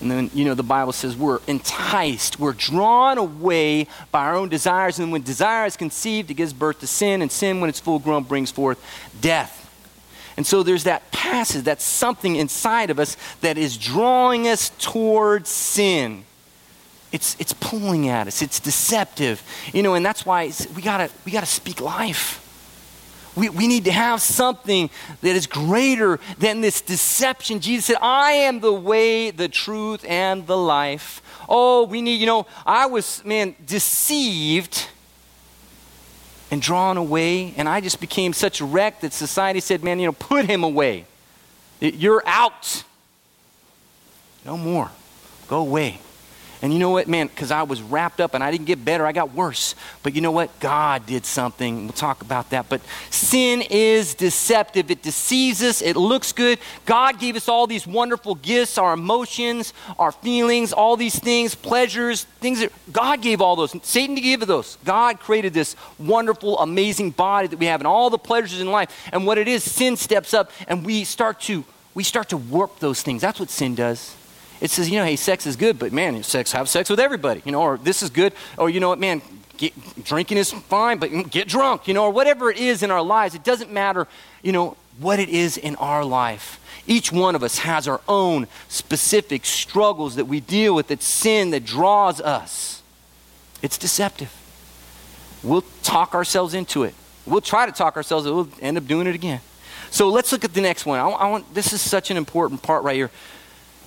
And 0.00 0.10
then, 0.10 0.28
you 0.34 0.44
know, 0.44 0.54
the 0.54 0.64
Bible 0.64 0.92
says 0.92 1.16
we're 1.16 1.38
enticed, 1.46 2.40
we're 2.40 2.54
drawn 2.54 3.18
away 3.18 3.86
by 4.10 4.24
our 4.24 4.34
own 4.34 4.48
desires. 4.48 4.98
And 4.98 5.12
when 5.12 5.22
desire 5.22 5.66
is 5.66 5.76
conceived, 5.76 6.28
it 6.28 6.34
gives 6.34 6.52
birth 6.52 6.80
to 6.80 6.88
sin. 6.88 7.22
And 7.22 7.30
sin, 7.30 7.60
when 7.60 7.70
it's 7.70 7.78
full 7.78 8.00
grown, 8.00 8.24
brings 8.24 8.50
forth 8.50 8.84
death. 9.20 9.56
And 10.36 10.44
so 10.44 10.64
there's 10.64 10.82
that 10.82 11.12
passage, 11.12 11.62
that 11.66 11.80
something 11.80 12.34
inside 12.34 12.90
of 12.90 12.98
us 12.98 13.16
that 13.40 13.56
is 13.56 13.76
drawing 13.76 14.48
us 14.48 14.70
towards 14.80 15.50
sin. 15.50 16.24
It's, 17.12 17.36
it's 17.40 17.52
pulling 17.54 18.08
at 18.08 18.26
us, 18.28 18.42
it's 18.42 18.60
deceptive. 18.60 19.42
You 19.72 19.82
know, 19.82 19.94
and 19.94 20.04
that's 20.04 20.24
why 20.24 20.52
we 20.74 20.82
gotta, 20.82 21.10
we 21.24 21.32
gotta 21.32 21.46
speak 21.46 21.80
life. 21.80 22.46
We, 23.36 23.48
we 23.48 23.68
need 23.68 23.84
to 23.84 23.92
have 23.92 24.20
something 24.20 24.90
that 25.20 25.36
is 25.36 25.46
greater 25.46 26.18
than 26.38 26.60
this 26.60 26.80
deception. 26.80 27.60
Jesus 27.60 27.86
said, 27.86 27.96
I 28.02 28.32
am 28.32 28.60
the 28.60 28.72
way, 28.72 29.30
the 29.30 29.48
truth, 29.48 30.04
and 30.06 30.46
the 30.46 30.56
life. 30.56 31.22
Oh, 31.48 31.84
we 31.84 32.02
need, 32.02 32.16
you 32.20 32.26
know, 32.26 32.46
I 32.66 32.86
was, 32.86 33.24
man, 33.24 33.54
deceived 33.64 34.88
and 36.50 36.60
drawn 36.60 36.96
away, 36.96 37.54
and 37.56 37.68
I 37.68 37.80
just 37.80 38.00
became 38.00 38.32
such 38.32 38.60
a 38.60 38.64
wreck 38.64 39.00
that 39.00 39.12
society 39.12 39.60
said, 39.60 39.84
man, 39.84 40.00
you 40.00 40.06
know, 40.06 40.12
put 40.12 40.46
him 40.46 40.64
away. 40.64 41.04
You're 41.80 42.22
out. 42.26 42.82
No 44.44 44.56
more. 44.56 44.90
Go 45.46 45.58
away. 45.58 46.00
And 46.62 46.74
you 46.74 46.78
know 46.78 46.90
what, 46.90 47.08
man, 47.08 47.28
because 47.28 47.50
I 47.50 47.62
was 47.62 47.80
wrapped 47.80 48.20
up 48.20 48.34
and 48.34 48.44
I 48.44 48.50
didn't 48.50 48.66
get 48.66 48.84
better, 48.84 49.06
I 49.06 49.12
got 49.12 49.32
worse. 49.32 49.74
But 50.02 50.14
you 50.14 50.20
know 50.20 50.30
what? 50.30 50.60
God 50.60 51.06
did 51.06 51.24
something. 51.24 51.84
We'll 51.84 51.92
talk 51.92 52.20
about 52.20 52.50
that. 52.50 52.68
But 52.68 52.82
sin 53.08 53.62
is 53.70 54.14
deceptive, 54.14 54.90
it 54.90 55.02
deceives 55.02 55.62
us, 55.62 55.80
it 55.80 55.96
looks 55.96 56.32
good. 56.32 56.58
God 56.84 57.18
gave 57.18 57.34
us 57.34 57.48
all 57.48 57.66
these 57.66 57.86
wonderful 57.86 58.34
gifts 58.34 58.76
our 58.76 58.92
emotions, 58.92 59.72
our 59.98 60.12
feelings, 60.12 60.72
all 60.72 60.96
these 60.96 61.18
things, 61.18 61.54
pleasures, 61.54 62.24
things 62.40 62.60
that 62.60 62.72
God 62.92 63.22
gave 63.22 63.40
all 63.40 63.56
those. 63.56 63.74
Satan 63.82 64.14
to 64.16 64.20
give 64.20 64.40
those. 64.46 64.76
God 64.84 65.18
created 65.20 65.54
this 65.54 65.76
wonderful, 65.98 66.58
amazing 66.58 67.10
body 67.10 67.48
that 67.48 67.58
we 67.58 67.66
have 67.66 67.80
and 67.80 67.86
all 67.86 68.10
the 68.10 68.18
pleasures 68.18 68.60
in 68.60 68.70
life. 68.70 69.08
And 69.12 69.26
what 69.26 69.38
it 69.38 69.48
is, 69.48 69.64
sin 69.64 69.96
steps 69.96 70.34
up 70.34 70.50
and 70.68 70.84
we 70.84 71.04
start 71.04 71.40
to 71.42 71.64
we 71.92 72.04
start 72.04 72.28
to 72.28 72.36
warp 72.36 72.78
those 72.78 73.02
things. 73.02 73.20
That's 73.20 73.40
what 73.40 73.50
sin 73.50 73.74
does. 73.74 74.14
It 74.60 74.70
says, 74.70 74.90
you 74.90 74.98
know, 74.98 75.04
hey, 75.04 75.16
sex 75.16 75.46
is 75.46 75.56
good, 75.56 75.78
but 75.78 75.92
man, 75.92 76.22
sex, 76.22 76.52
have 76.52 76.68
sex 76.68 76.90
with 76.90 77.00
everybody, 77.00 77.42
you 77.44 77.52
know, 77.52 77.62
or 77.62 77.78
this 77.78 78.02
is 78.02 78.10
good, 78.10 78.34
or 78.58 78.68
you 78.68 78.78
know 78.80 78.90
what, 78.90 78.98
man, 78.98 79.22
get, 79.56 80.04
drinking 80.04 80.38
is 80.38 80.52
fine, 80.52 80.98
but 80.98 81.10
mm, 81.10 81.30
get 81.30 81.48
drunk, 81.48 81.88
you 81.88 81.94
know, 81.94 82.04
or 82.04 82.10
whatever 82.10 82.50
it 82.50 82.58
is 82.58 82.82
in 82.82 82.90
our 82.90 83.02
lives. 83.02 83.34
It 83.34 83.44
doesn't 83.44 83.72
matter, 83.72 84.06
you 84.42 84.52
know, 84.52 84.76
what 84.98 85.18
it 85.18 85.28
is 85.28 85.56
in 85.56 85.76
our 85.76 86.04
life. 86.04 86.60
Each 86.86 87.10
one 87.12 87.34
of 87.34 87.42
us 87.42 87.58
has 87.58 87.88
our 87.88 88.00
own 88.08 88.48
specific 88.68 89.46
struggles 89.46 90.16
that 90.16 90.26
we 90.26 90.40
deal 90.40 90.74
with, 90.74 90.88
that 90.88 91.02
sin 91.02 91.50
that 91.50 91.64
draws 91.64 92.20
us. 92.20 92.82
It's 93.62 93.78
deceptive. 93.78 94.34
We'll 95.42 95.64
talk 95.82 96.14
ourselves 96.14 96.52
into 96.52 96.82
it. 96.82 96.94
We'll 97.26 97.40
try 97.40 97.66
to 97.66 97.72
talk 97.72 97.96
ourselves, 97.96 98.26
we'll 98.26 98.48
end 98.60 98.76
up 98.76 98.86
doing 98.86 99.06
it 99.06 99.14
again. 99.14 99.40
So 99.90 100.08
let's 100.08 100.32
look 100.32 100.44
at 100.44 100.54
the 100.54 100.60
next 100.60 100.86
one. 100.86 100.98
I, 100.98 101.08
I 101.08 101.30
want, 101.30 101.52
this 101.54 101.72
is 101.72 101.80
such 101.80 102.10
an 102.10 102.16
important 102.16 102.62
part 102.62 102.84
right 102.84 102.96
here. 102.96 103.10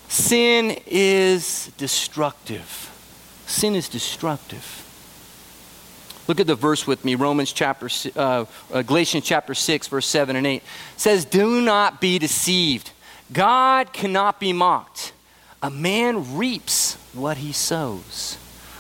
Sin 0.07 0.77
is 0.85 1.71
destructive. 1.77 2.89
Sin 3.45 3.75
is 3.75 3.89
destructive. 3.89 4.79
Look 6.27 6.39
at 6.39 6.47
the 6.47 6.55
verse 6.55 6.87
with 6.87 7.03
me, 7.03 7.15
Romans 7.15 7.51
chapter, 7.51 7.89
uh, 8.15 8.45
uh, 8.71 8.81
Galatians 8.81 9.25
chapter 9.25 9.53
6, 9.53 9.87
verse 9.87 10.07
7 10.07 10.35
and 10.35 10.47
8. 10.47 10.55
It 10.55 10.63
says, 10.95 11.25
Do 11.25 11.61
not 11.61 11.99
be 11.99 12.17
deceived. 12.17 12.91
God 13.31 13.91
cannot 13.91 14.39
be 14.39 14.53
mocked. 14.53 15.11
A 15.61 15.69
man 15.69 16.37
reaps 16.37 16.95
what 17.13 17.37
he 17.37 17.51
sows. 17.51 18.37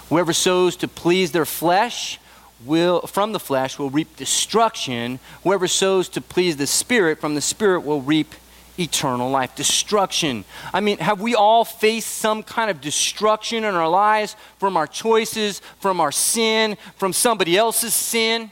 Whoever 0.09 0.33
sows 0.33 0.75
to 0.77 0.87
please 0.87 1.31
their 1.31 1.45
flesh 1.45 2.19
will 2.65 3.01
from 3.01 3.33
the 3.33 3.39
flesh 3.39 3.77
will 3.77 3.89
reap 3.89 4.15
destruction. 4.15 5.19
Whoever 5.43 5.67
sows 5.67 6.07
to 6.09 6.21
please 6.21 6.57
the 6.57 6.67
spirit 6.67 7.19
from 7.19 7.35
the 7.35 7.41
spirit 7.41 7.81
will 7.81 8.01
reap 8.01 8.35
eternal 8.79 9.29
life. 9.29 9.55
Destruction. 9.55 10.45
I 10.73 10.79
mean, 10.79 10.97
have 10.97 11.21
we 11.21 11.35
all 11.35 11.65
faced 11.65 12.09
some 12.09 12.43
kind 12.43 12.71
of 12.71 12.81
destruction 12.81 13.63
in 13.63 13.75
our 13.75 13.89
lives 13.89 14.35
from 14.59 14.77
our 14.77 14.87
choices, 14.87 15.59
from 15.79 15.99
our 15.99 16.11
sin, 16.11 16.77
from 16.95 17.13
somebody 17.13 17.57
else's 17.57 17.93
sin? 17.93 18.51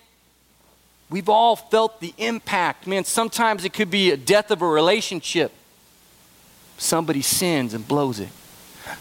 We've 1.09 1.29
all 1.29 1.55
felt 1.55 1.99
the 1.99 2.13
impact. 2.17 2.87
Man, 2.87 3.03
sometimes 3.03 3.65
it 3.65 3.73
could 3.73 3.91
be 3.91 4.11
a 4.11 4.17
death 4.17 4.49
of 4.49 4.61
a 4.61 4.67
relationship. 4.67 5.51
Somebody 6.77 7.21
sins 7.21 7.73
and 7.73 7.87
blows 7.87 8.19
it. 8.19 8.29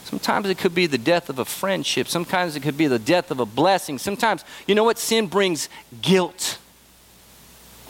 Sometimes 0.04 0.48
it 0.48 0.58
could 0.58 0.74
be 0.74 0.86
the 0.86 0.98
death 0.98 1.30
of 1.30 1.38
a 1.38 1.44
friendship. 1.44 2.08
Sometimes 2.08 2.56
it 2.56 2.60
could 2.60 2.76
be 2.76 2.86
the 2.86 2.98
death 2.98 3.30
of 3.30 3.40
a 3.40 3.46
blessing. 3.46 3.98
Sometimes, 3.98 4.44
you 4.66 4.74
know 4.74 4.84
what? 4.84 4.98
Sin 4.98 5.26
brings 5.26 5.68
guilt, 6.02 6.58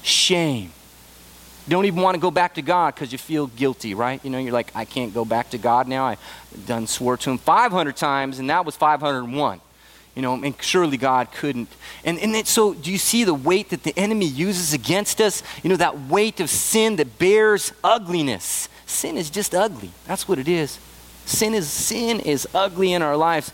shame. 0.02 0.72
Don't 1.68 1.84
even 1.84 2.02
want 2.02 2.14
to 2.14 2.20
go 2.20 2.30
back 2.30 2.54
to 2.54 2.62
God 2.62 2.94
because 2.94 3.12
you 3.12 3.18
feel 3.18 3.46
guilty, 3.46 3.94
right? 3.94 4.22
You 4.24 4.30
know, 4.30 4.38
you're 4.38 4.52
like, 4.52 4.72
I 4.74 4.84
can't 4.84 5.14
go 5.14 5.24
back 5.24 5.50
to 5.50 5.58
God 5.58 5.88
now. 5.88 6.04
I 6.04 6.16
done 6.66 6.86
swore 6.86 7.16
to 7.18 7.30
him 7.30 7.38
500 7.38 7.96
times, 7.96 8.38
and 8.38 8.50
that 8.50 8.64
was 8.64 8.76
501. 8.76 9.60
You 10.16 10.22
know, 10.22 10.34
and 10.34 10.54
surely 10.60 10.96
God 10.96 11.30
couldn't. 11.32 11.68
And, 12.04 12.18
and 12.18 12.34
then, 12.34 12.44
so, 12.44 12.74
do 12.74 12.90
you 12.90 12.98
see 12.98 13.22
the 13.24 13.34
weight 13.34 13.70
that 13.70 13.84
the 13.84 13.96
enemy 13.96 14.26
uses 14.26 14.72
against 14.72 15.20
us? 15.20 15.42
You 15.62 15.70
know, 15.70 15.76
that 15.76 16.00
weight 16.08 16.40
of 16.40 16.50
sin 16.50 16.96
that 16.96 17.18
bears 17.18 17.72
ugliness. 17.84 18.68
Sin 18.86 19.16
is 19.16 19.30
just 19.30 19.54
ugly. 19.54 19.90
That's 20.06 20.26
what 20.26 20.38
it 20.38 20.48
is. 20.48 20.80
Sin 21.26 21.54
is 21.54 21.70
sin 21.70 22.18
is 22.18 22.48
ugly 22.52 22.92
in 22.92 23.02
our 23.02 23.16
lives. 23.16 23.52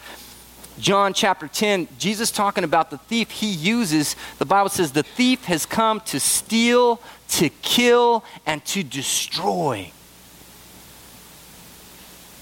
John 0.78 1.14
chapter 1.14 1.49
10, 1.49 1.88
Jesus 1.99 2.30
talking 2.30 2.64
about 2.64 2.90
the 2.90 2.99
thief 2.99 3.30
he 3.30 3.50
uses, 3.50 4.14
the 4.38 4.45
Bible 4.45 4.68
says 4.68 4.92
the 4.92 5.02
thief 5.02 5.45
has 5.47 5.64
come 5.64 6.00
to 6.00 6.21
steal, 6.21 7.00
to 7.28 7.49
kill, 7.49 8.25
and 8.45 8.64
to 8.66 8.83
destroy. 8.83 9.90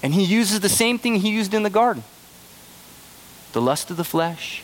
And 0.03 0.13
he 0.13 0.23
uses 0.23 0.59
the 0.59 0.69
same 0.69 0.99
thing 0.99 1.15
he 1.15 1.29
used 1.29 1.53
in 1.53 1.63
the 1.63 1.69
garden 1.69 2.03
the 3.53 3.61
lust 3.61 3.89
of 3.89 3.95
the 3.95 4.03
flesh, 4.03 4.63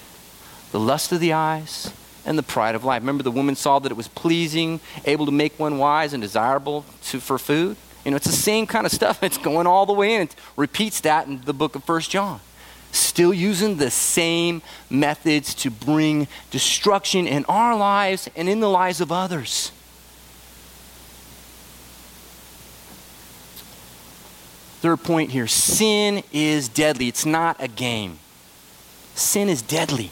the 0.74 0.80
lust 0.80 1.14
of 1.14 1.22
the 1.22 1.32
eyes, 1.32 1.94
and 2.26 2.38
the 2.38 2.44
pride 2.44 2.76
of 2.76 2.84
life. 2.84 3.02
Remember, 3.02 3.24
the 3.24 3.32
woman 3.32 3.56
saw 3.56 3.80
that 3.80 3.90
it 3.90 3.96
was 3.96 4.10
pleasing, 4.10 4.82
able 5.06 5.26
to 5.26 5.32
make 5.32 5.58
one 5.58 5.78
wise, 5.78 6.12
and 6.12 6.22
desirable 6.22 6.84
to, 7.06 7.22
for 7.22 7.40
food? 7.40 7.78
You 8.04 8.12
know, 8.12 8.18
it's 8.18 8.28
the 8.28 8.34
same 8.34 8.68
kind 8.68 8.86
of 8.86 8.92
stuff. 8.92 9.24
It's 9.24 9.38
going 9.38 9.66
all 9.66 9.86
the 9.86 9.94
way 9.94 10.16
in. 10.16 10.22
It 10.22 10.36
repeats 10.58 11.00
that 11.02 11.28
in 11.28 11.42
the 11.42 11.54
book 11.54 11.76
of 11.76 11.86
First 11.86 12.12
John. 12.12 12.42
Still 12.92 13.34
using 13.34 13.78
the 13.78 13.90
same 13.90 14.62
methods 14.90 15.54
to 15.56 15.72
bring 15.72 16.28
destruction 16.50 17.28
in 17.28 17.46
our 17.46 17.76
lives 17.76 18.30
and 18.36 18.50
in 18.50 18.60
the 18.60 18.70
lives 18.70 19.02
of 19.02 19.12
others. 19.12 19.72
Third 24.82 25.04
point 25.04 25.30
here 25.30 25.48
sin 25.48 26.24
is 26.34 26.68
deadly. 26.68 27.08
It's 27.08 27.26
not 27.26 27.62
a 27.62 27.68
game. 27.68 28.18
Sin 29.14 29.48
is 29.48 29.62
deadly. 29.62 30.10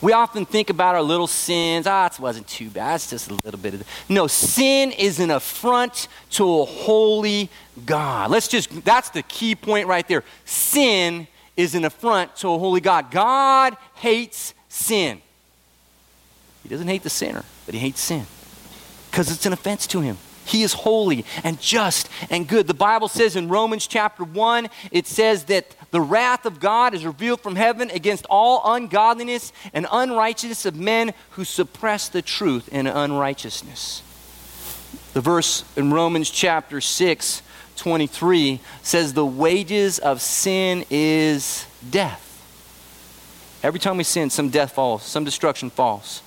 We 0.00 0.12
often 0.12 0.44
think 0.44 0.70
about 0.70 0.94
our 0.94 1.02
little 1.02 1.26
sins. 1.26 1.86
Ah, 1.86 2.06
it 2.06 2.20
wasn't 2.20 2.46
too 2.46 2.68
bad. 2.68 2.96
It's 2.96 3.10
just 3.10 3.30
a 3.30 3.34
little 3.42 3.58
bit 3.58 3.74
of. 3.74 3.84
No, 4.08 4.26
sin 4.26 4.92
is 4.92 5.18
an 5.18 5.30
affront 5.30 6.08
to 6.32 6.60
a 6.60 6.64
holy 6.64 7.48
God. 7.86 8.30
Let's 8.30 8.46
just, 8.46 8.84
that's 8.84 9.10
the 9.10 9.22
key 9.22 9.54
point 9.54 9.88
right 9.88 10.06
there. 10.06 10.22
Sin 10.44 11.26
is 11.56 11.74
an 11.74 11.84
affront 11.84 12.36
to 12.36 12.48
a 12.48 12.58
holy 12.58 12.80
God. 12.80 13.10
God 13.10 13.76
hates 13.94 14.54
sin. 14.68 15.20
He 16.62 16.68
doesn't 16.68 16.88
hate 16.88 17.02
the 17.02 17.10
sinner, 17.10 17.44
but 17.66 17.74
he 17.74 17.80
hates 17.80 18.00
sin 18.00 18.26
because 19.10 19.30
it's 19.30 19.46
an 19.46 19.52
offense 19.52 19.86
to 19.88 20.00
him. 20.00 20.16
He 20.46 20.62
is 20.62 20.72
holy 20.72 21.24
and 21.42 21.60
just 21.60 22.08
and 22.30 22.46
good. 22.46 22.66
The 22.66 22.74
Bible 22.74 23.08
says 23.08 23.36
in 23.36 23.48
Romans 23.48 23.86
chapter 23.86 24.24
1, 24.24 24.68
it 24.90 25.06
says 25.06 25.44
that 25.44 25.74
the 25.90 26.00
wrath 26.00 26.44
of 26.44 26.60
God 26.60 26.94
is 26.94 27.06
revealed 27.06 27.40
from 27.40 27.56
heaven 27.56 27.90
against 27.90 28.26
all 28.28 28.60
ungodliness 28.74 29.52
and 29.72 29.86
unrighteousness 29.90 30.66
of 30.66 30.76
men 30.76 31.14
who 31.30 31.44
suppress 31.44 32.08
the 32.08 32.22
truth 32.22 32.68
in 32.68 32.86
unrighteousness. 32.86 34.02
The 35.14 35.20
verse 35.20 35.64
in 35.76 35.92
Romans 35.92 36.28
chapter 36.28 36.80
6, 36.80 37.42
23 37.76 38.60
says, 38.82 39.12
The 39.12 39.26
wages 39.26 39.98
of 39.98 40.20
sin 40.20 40.84
is 40.90 41.66
death. 41.90 42.20
Every 43.62 43.80
time 43.80 43.96
we 43.96 44.04
sin, 44.04 44.30
some 44.30 44.50
death 44.50 44.72
falls, 44.72 45.02
some 45.02 45.24
destruction 45.24 45.70
falls. 45.70 46.22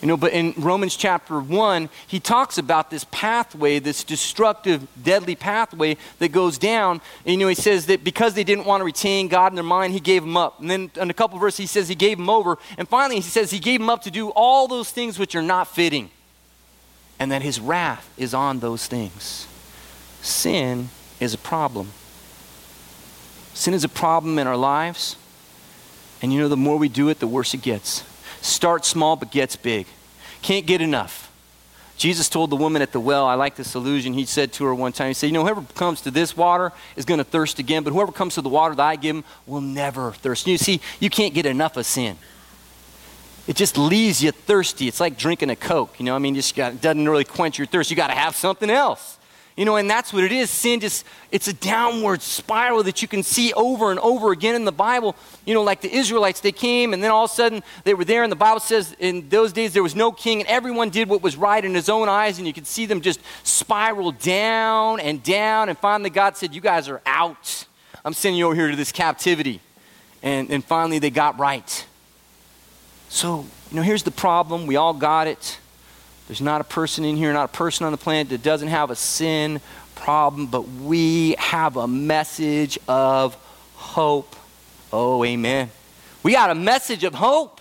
You 0.00 0.08
know, 0.08 0.16
but 0.16 0.32
in 0.32 0.54
Romans 0.56 0.96
chapter 0.96 1.38
1, 1.38 1.90
he 2.06 2.20
talks 2.20 2.56
about 2.56 2.90
this 2.90 3.04
pathway, 3.10 3.80
this 3.80 4.02
destructive, 4.02 4.86
deadly 5.02 5.36
pathway 5.36 5.98
that 6.20 6.32
goes 6.32 6.56
down. 6.56 7.02
And, 7.26 7.34
you 7.34 7.40
know, 7.40 7.48
he 7.48 7.54
says 7.54 7.84
that 7.86 8.02
because 8.02 8.32
they 8.32 8.44
didn't 8.44 8.64
want 8.64 8.80
to 8.80 8.86
retain 8.86 9.28
God 9.28 9.52
in 9.52 9.56
their 9.56 9.64
mind, 9.64 9.92
he 9.92 10.00
gave 10.00 10.22
them 10.22 10.38
up. 10.38 10.58
And 10.58 10.70
then 10.70 10.90
in 10.96 11.10
a 11.10 11.14
couple 11.14 11.38
verses, 11.38 11.58
he 11.58 11.66
says 11.66 11.86
he 11.86 11.94
gave 11.94 12.16
them 12.16 12.30
over. 12.30 12.56
And 12.78 12.88
finally, 12.88 13.16
he 13.16 13.22
says 13.22 13.50
he 13.50 13.58
gave 13.58 13.78
them 13.78 13.90
up 13.90 14.02
to 14.04 14.10
do 14.10 14.30
all 14.30 14.68
those 14.68 14.90
things 14.90 15.18
which 15.18 15.34
are 15.34 15.42
not 15.42 15.68
fitting. 15.68 16.08
And 17.18 17.30
that 17.30 17.42
his 17.42 17.60
wrath 17.60 18.08
is 18.16 18.32
on 18.32 18.60
those 18.60 18.86
things. 18.86 19.46
Sin 20.22 20.90
is 21.18 21.34
a 21.34 21.38
problem. 21.38 21.92
Sin 23.54 23.74
is 23.74 23.84
a 23.84 23.88
problem 23.88 24.38
in 24.38 24.46
our 24.46 24.56
lives. 24.56 25.16
And, 26.22 26.32
you 26.32 26.40
know, 26.40 26.48
the 26.48 26.56
more 26.56 26.76
we 26.76 26.88
do 26.88 27.08
it, 27.08 27.18
the 27.18 27.26
worse 27.26 27.54
it 27.54 27.62
gets. 27.62 28.04
Starts 28.40 28.88
small 28.88 29.16
but 29.16 29.30
gets 29.30 29.56
big. 29.56 29.86
Can't 30.42 30.66
get 30.66 30.80
enough. 30.80 31.30
Jesus 31.96 32.30
told 32.30 32.48
the 32.48 32.56
woman 32.56 32.80
at 32.80 32.92
the 32.92 33.00
well, 33.00 33.26
I 33.26 33.34
like 33.34 33.56
this 33.56 33.74
allusion. 33.74 34.14
He 34.14 34.24
said 34.24 34.54
to 34.54 34.64
her 34.64 34.74
one 34.74 34.92
time, 34.92 35.08
He 35.08 35.14
said, 35.14 35.26
You 35.26 35.32
know, 35.32 35.42
whoever 35.42 35.60
comes 35.74 36.00
to 36.02 36.10
this 36.10 36.34
water 36.34 36.72
is 36.96 37.04
going 37.04 37.18
to 37.18 37.24
thirst 37.24 37.58
again, 37.58 37.82
but 37.82 37.92
whoever 37.92 38.10
comes 38.10 38.36
to 38.36 38.40
the 38.40 38.48
water 38.48 38.74
that 38.74 38.82
I 38.82 38.96
give 38.96 39.16
him 39.16 39.24
will 39.46 39.60
never 39.60 40.12
thirst. 40.12 40.46
You 40.46 40.56
see, 40.56 40.80
you 40.98 41.10
can't 41.10 41.34
get 41.34 41.44
enough 41.44 41.76
of 41.76 41.84
sin. 41.84 42.16
It 43.46 43.56
just 43.56 43.76
leaves 43.76 44.22
you 44.22 44.30
thirsty. 44.32 44.88
It's 44.88 44.98
like 44.98 45.18
drinking 45.18 45.50
a 45.50 45.56
Coke. 45.56 45.98
You 45.98 46.06
know, 46.06 46.14
I 46.14 46.18
mean, 46.18 46.34
just 46.34 46.56
got, 46.56 46.72
it 46.72 46.80
doesn't 46.80 47.06
really 47.06 47.24
quench 47.24 47.58
your 47.58 47.66
thirst. 47.66 47.90
You 47.90 47.96
got 47.96 48.06
to 48.06 48.14
have 48.14 48.34
something 48.34 48.70
else. 48.70 49.18
You 49.60 49.66
know, 49.66 49.76
and 49.76 49.90
that's 49.90 50.10
what 50.10 50.24
it 50.24 50.32
is. 50.32 50.48
Sin 50.48 50.80
just, 50.80 51.04
it's 51.30 51.46
a 51.46 51.52
downward 51.52 52.22
spiral 52.22 52.82
that 52.84 53.02
you 53.02 53.08
can 53.08 53.22
see 53.22 53.52
over 53.52 53.90
and 53.90 54.00
over 54.00 54.32
again 54.32 54.54
in 54.54 54.64
the 54.64 54.72
Bible. 54.72 55.14
You 55.44 55.52
know, 55.52 55.62
like 55.62 55.82
the 55.82 55.94
Israelites, 55.94 56.40
they 56.40 56.50
came 56.50 56.94
and 56.94 57.04
then 57.04 57.10
all 57.10 57.26
of 57.26 57.30
a 57.30 57.34
sudden 57.34 57.62
they 57.84 57.92
were 57.92 58.06
there, 58.06 58.22
and 58.22 58.32
the 58.32 58.36
Bible 58.36 58.60
says 58.60 58.96
in 58.98 59.28
those 59.28 59.52
days 59.52 59.74
there 59.74 59.82
was 59.82 59.94
no 59.94 60.12
king, 60.12 60.40
and 60.40 60.48
everyone 60.48 60.88
did 60.88 61.10
what 61.10 61.20
was 61.20 61.36
right 61.36 61.62
in 61.62 61.74
his 61.74 61.90
own 61.90 62.08
eyes, 62.08 62.38
and 62.38 62.46
you 62.46 62.54
could 62.54 62.66
see 62.66 62.86
them 62.86 63.02
just 63.02 63.20
spiral 63.42 64.12
down 64.12 64.98
and 64.98 65.22
down. 65.22 65.68
And 65.68 65.76
finally, 65.76 66.08
God 66.08 66.38
said, 66.38 66.54
You 66.54 66.62
guys 66.62 66.88
are 66.88 67.02
out. 67.04 67.66
I'm 68.02 68.14
sending 68.14 68.38
you 68.38 68.46
over 68.46 68.54
here 68.54 68.70
to 68.70 68.76
this 68.76 68.92
captivity. 68.92 69.60
And, 70.22 70.50
and 70.50 70.64
finally, 70.64 71.00
they 71.00 71.10
got 71.10 71.38
right. 71.38 71.86
So, 73.10 73.44
you 73.70 73.76
know, 73.76 73.82
here's 73.82 74.04
the 74.04 74.10
problem. 74.10 74.66
We 74.66 74.76
all 74.76 74.94
got 74.94 75.26
it. 75.26 75.59
There's 76.30 76.40
not 76.40 76.60
a 76.60 76.64
person 76.64 77.04
in 77.04 77.16
here, 77.16 77.32
not 77.32 77.46
a 77.46 77.52
person 77.52 77.86
on 77.86 77.90
the 77.90 77.98
planet 77.98 78.28
that 78.28 78.44
doesn't 78.44 78.68
have 78.68 78.92
a 78.92 78.94
sin 78.94 79.60
problem, 79.96 80.46
but 80.46 80.60
we 80.68 81.34
have 81.38 81.76
a 81.76 81.88
message 81.88 82.78
of 82.86 83.34
hope. 83.74 84.36
Oh, 84.92 85.24
amen. 85.24 85.72
We 86.22 86.30
got 86.30 86.50
a 86.50 86.54
message 86.54 87.02
of 87.02 87.14
hope. 87.14 87.59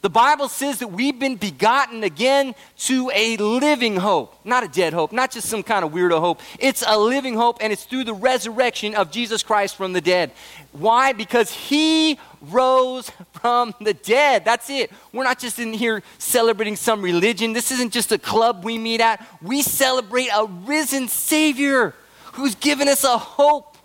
The 0.00 0.10
Bible 0.10 0.48
says 0.48 0.78
that 0.78 0.88
we've 0.88 1.18
been 1.18 1.34
begotten 1.34 2.04
again 2.04 2.54
to 2.78 3.10
a 3.12 3.36
living 3.36 3.96
hope, 3.96 4.32
not 4.44 4.62
a 4.62 4.68
dead 4.68 4.92
hope, 4.92 5.10
not 5.10 5.32
just 5.32 5.48
some 5.48 5.64
kind 5.64 5.84
of 5.84 5.90
weirdo 5.90 6.20
hope. 6.20 6.40
It's 6.60 6.84
a 6.86 6.96
living 6.96 7.34
hope, 7.34 7.58
and 7.60 7.72
it's 7.72 7.84
through 7.84 8.04
the 8.04 8.14
resurrection 8.14 8.94
of 8.94 9.10
Jesus 9.10 9.42
Christ 9.42 9.74
from 9.74 9.92
the 9.92 10.00
dead. 10.00 10.30
Why? 10.70 11.12
Because 11.12 11.50
he 11.50 12.20
rose 12.40 13.10
from 13.32 13.74
the 13.80 13.92
dead. 13.92 14.44
That's 14.44 14.70
it. 14.70 14.92
We're 15.12 15.24
not 15.24 15.40
just 15.40 15.58
in 15.58 15.72
here 15.72 16.04
celebrating 16.18 16.76
some 16.76 17.02
religion. 17.02 17.52
This 17.52 17.72
isn't 17.72 17.92
just 17.92 18.12
a 18.12 18.18
club 18.18 18.64
we 18.64 18.78
meet 18.78 19.00
at. 19.00 19.26
We 19.42 19.62
celebrate 19.62 20.28
a 20.28 20.44
risen 20.44 21.08
Savior 21.08 21.92
who's 22.34 22.54
given 22.54 22.86
us 22.86 23.02
a 23.02 23.18
hope 23.18 23.77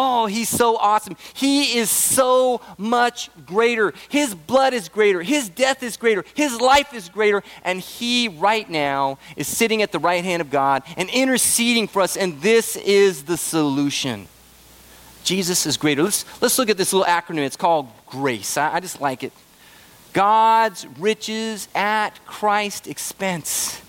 Oh, 0.00 0.26
he's 0.26 0.48
so 0.48 0.76
awesome. 0.76 1.16
He 1.34 1.76
is 1.76 1.90
so 1.90 2.60
much 2.78 3.30
greater. 3.44 3.92
His 4.08 4.32
blood 4.32 4.72
is 4.72 4.88
greater. 4.88 5.22
His 5.22 5.48
death 5.48 5.82
is 5.82 5.96
greater. 5.96 6.24
His 6.34 6.60
life 6.60 6.94
is 6.94 7.08
greater. 7.08 7.42
And 7.64 7.80
he, 7.80 8.28
right 8.28 8.70
now, 8.70 9.18
is 9.34 9.48
sitting 9.48 9.82
at 9.82 9.90
the 9.90 9.98
right 9.98 10.22
hand 10.22 10.40
of 10.40 10.50
God 10.50 10.84
and 10.96 11.10
interceding 11.10 11.88
for 11.88 12.00
us. 12.00 12.16
And 12.16 12.40
this 12.40 12.76
is 12.76 13.24
the 13.24 13.36
solution. 13.36 14.28
Jesus 15.24 15.66
is 15.66 15.76
greater. 15.76 16.04
Let's, 16.04 16.24
let's 16.40 16.58
look 16.58 16.70
at 16.70 16.76
this 16.76 16.92
little 16.92 17.12
acronym. 17.12 17.44
It's 17.44 17.56
called 17.56 17.88
GRACE. 18.06 18.56
I, 18.56 18.74
I 18.74 18.80
just 18.80 19.00
like 19.00 19.24
it. 19.24 19.32
God's 20.12 20.86
riches 20.98 21.68
at 21.74 22.24
Christ's 22.24 22.86
expense. 22.86 23.82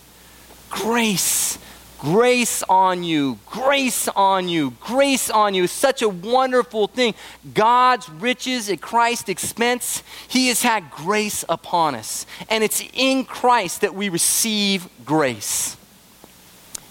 Grace. 0.72 1.60
Grace 2.00 2.64
on 2.64 3.04
you, 3.04 3.38
grace 3.46 4.08
on 4.08 4.48
you, 4.48 4.72
grace 4.80 5.30
on 5.30 5.54
you. 5.54 5.68
Such 5.68 6.02
a 6.02 6.08
wonderful 6.08 6.88
thing. 6.88 7.14
God's 7.54 8.10
riches 8.10 8.70
at 8.70 8.80
Christ's 8.80 9.28
expense, 9.28 10.02
He 10.30 10.48
has 10.48 10.62
had 10.62 10.90
grace 10.92 11.44
upon 11.50 11.96
us. 11.96 12.26
And 12.50 12.64
it's 12.64 12.82
in 12.94 13.26
Christ 13.26 13.82
that 13.82 13.94
we 13.94 14.08
receive 14.08 14.88
grace. 15.06 15.76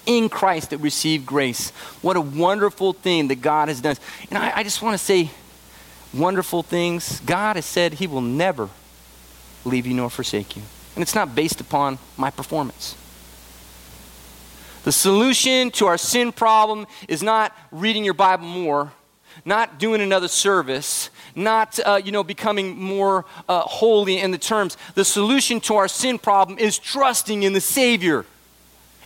In 0.04 0.28
Christ 0.28 0.70
that 0.70 0.78
we 0.78 0.84
receive 0.84 1.24
grace. 1.24 1.70
What 2.02 2.18
a 2.18 2.20
wonderful 2.20 2.92
thing 2.92 3.28
that 3.28 3.40
God 3.40 3.68
has 3.68 3.80
done. 3.80 3.96
And 4.28 4.38
I, 4.38 4.58
I 4.58 4.62
just 4.62 4.82
want 4.82 4.92
to 4.92 5.02
say 5.02 5.30
wonderful 6.12 6.62
things. 6.62 7.20
God 7.20 7.56
has 7.56 7.64
said 7.64 7.94
He 7.94 8.06
will 8.06 8.20
never 8.20 8.68
leave 9.64 9.86
you 9.86 9.94
nor 9.94 10.10
forsake 10.10 10.54
you. 10.54 10.62
And 10.96 11.02
it's 11.02 11.14
not 11.14 11.34
based 11.34 11.62
upon 11.62 11.98
my 12.18 12.30
performance. 12.30 12.94
The 14.84 14.92
solution 14.92 15.70
to 15.72 15.86
our 15.86 15.98
sin 15.98 16.32
problem 16.32 16.86
is 17.08 17.22
not 17.22 17.56
reading 17.70 18.04
your 18.04 18.14
Bible 18.14 18.46
more, 18.46 18.92
not 19.44 19.78
doing 19.78 20.00
another 20.00 20.28
service, 20.28 21.10
not 21.34 21.78
uh, 21.84 22.00
you 22.02 22.12
know 22.12 22.24
becoming 22.24 22.78
more 22.78 23.24
uh, 23.48 23.60
holy 23.60 24.18
in 24.18 24.30
the 24.30 24.38
terms. 24.38 24.76
The 24.94 25.04
solution 25.04 25.60
to 25.62 25.74
our 25.74 25.88
sin 25.88 26.18
problem 26.18 26.58
is 26.58 26.78
trusting 26.78 27.42
in 27.42 27.52
the 27.52 27.60
Savior. 27.60 28.24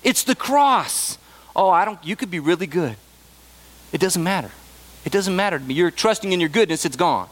It's 0.02 0.25
the 0.25 0.35
cross. 0.35 1.19
Oh, 1.55 1.69
I 1.69 1.85
don't. 1.85 2.02
You 2.05 2.17
could 2.17 2.31
be 2.31 2.41
really 2.41 2.67
good. 2.67 2.97
It 3.93 4.00
doesn't 4.00 4.23
matter. 4.23 4.50
It 5.05 5.12
doesn't 5.12 5.35
matter 5.35 5.59
to 5.59 5.64
me. 5.64 5.75
You're 5.75 5.91
trusting 5.91 6.33
in 6.33 6.41
your 6.41 6.49
goodness. 6.49 6.85
It's 6.85 6.97
gone. 6.97 7.29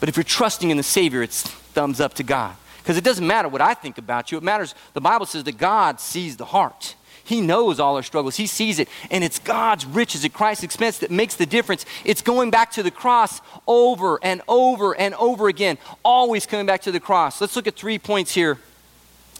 But 0.00 0.08
if 0.08 0.16
you're 0.16 0.24
trusting 0.24 0.70
in 0.70 0.76
the 0.76 0.82
Savior, 0.82 1.22
it's 1.22 1.42
thumbs 1.42 2.00
up 2.00 2.14
to 2.14 2.22
God. 2.22 2.56
Because 2.78 2.96
it 2.96 3.04
doesn't 3.04 3.26
matter 3.26 3.48
what 3.48 3.60
I 3.60 3.74
think 3.74 3.98
about 3.98 4.32
you. 4.32 4.38
It 4.38 4.42
matters. 4.42 4.74
The 4.92 5.00
Bible 5.00 5.26
says 5.26 5.44
that 5.44 5.56
God 5.58 6.00
sees 6.00 6.36
the 6.36 6.44
heart. 6.44 6.96
He 7.24 7.40
knows 7.40 7.78
all 7.78 7.96
our 7.96 8.02
struggles. 8.02 8.36
He 8.36 8.46
sees 8.46 8.78
it. 8.78 8.88
And 9.10 9.22
it's 9.22 9.38
God's 9.38 9.86
riches 9.86 10.24
at 10.24 10.32
Christ's 10.32 10.64
expense 10.64 10.98
that 10.98 11.10
makes 11.10 11.36
the 11.36 11.46
difference. 11.46 11.84
It's 12.04 12.22
going 12.22 12.50
back 12.50 12.72
to 12.72 12.82
the 12.82 12.90
cross 12.90 13.40
over 13.66 14.18
and 14.22 14.42
over 14.48 14.96
and 14.96 15.14
over 15.14 15.48
again, 15.48 15.78
always 16.04 16.46
coming 16.46 16.66
back 16.66 16.82
to 16.82 16.92
the 16.92 17.00
cross. 17.00 17.40
Let's 17.40 17.56
look 17.56 17.66
at 17.66 17.76
three 17.76 17.98
points 17.98 18.34
here. 18.34 18.58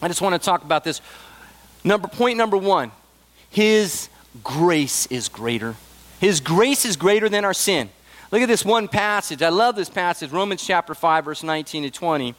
I 0.01 0.09
just 0.09 0.21
want 0.21 0.35
to 0.35 0.45
talk 0.45 0.65
about 0.65 0.85
this. 0.85 1.01
Number 1.85 2.09
point 2.09 2.39
number 2.39 2.57
1. 2.57 2.91
His 3.51 4.09
grace 4.43 5.07
is 5.07 5.29
greater. 5.29 5.77
His 6.21 6.41
grace 6.41 6.85
is 6.85 6.97
greater 6.97 7.29
than 7.29 7.45
our 7.45 7.55
sin. 7.55 7.91
Look 8.31 8.41
at 8.41 8.49
this 8.49 8.65
one 8.65 8.89
passage. 8.89 9.43
I 9.43 9.51
love 9.51 9.77
this 9.77 9.91
passage, 9.91 10.31
Romans 10.31 10.65
chapter 10.67 10.95
5 10.95 11.25
verse 11.25 11.43
19 11.43 11.83
to 11.83 11.91
20. 11.91 12.35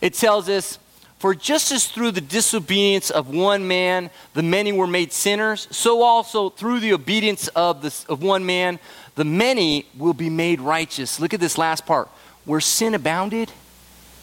It 0.00 0.14
tells 0.14 0.48
us 0.48 0.78
for 1.18 1.34
just 1.34 1.72
as 1.72 1.88
through 1.88 2.10
the 2.12 2.20
disobedience 2.20 3.10
of 3.10 3.28
one 3.28 3.66
man 3.66 4.10
the 4.34 4.42
many 4.42 4.72
were 4.72 4.86
made 4.86 5.12
sinners, 5.12 5.66
so 5.70 6.02
also 6.02 6.50
through 6.50 6.80
the 6.80 6.92
obedience 6.92 7.48
of, 7.48 7.82
the, 7.82 8.04
of 8.08 8.22
one 8.22 8.44
man 8.44 8.78
the 9.14 9.24
many 9.24 9.86
will 9.96 10.12
be 10.14 10.28
made 10.28 10.60
righteous. 10.60 11.18
Look 11.18 11.32
at 11.32 11.40
this 11.40 11.56
last 11.56 11.86
part. 11.86 12.08
Where 12.44 12.60
sin 12.60 12.94
abounded, 12.94 13.50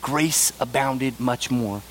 grace 0.02 0.54
abounded 0.60 1.20
much 1.20 1.50
more. 1.50 1.82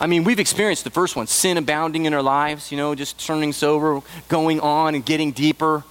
I 0.00 0.06
mean, 0.06 0.24
we've 0.24 0.38
experienced 0.38 0.84
the 0.84 0.90
first 0.90 1.16
one 1.16 1.26
sin 1.26 1.56
abounding 1.56 2.04
in 2.04 2.14
our 2.14 2.22
lives, 2.22 2.70
you 2.70 2.76
know, 2.76 2.94
just 2.94 3.18
turning 3.18 3.52
sober, 3.52 4.00
going 4.28 4.60
on 4.60 4.94
and 4.94 5.04
getting 5.04 5.32
deeper. 5.32 5.84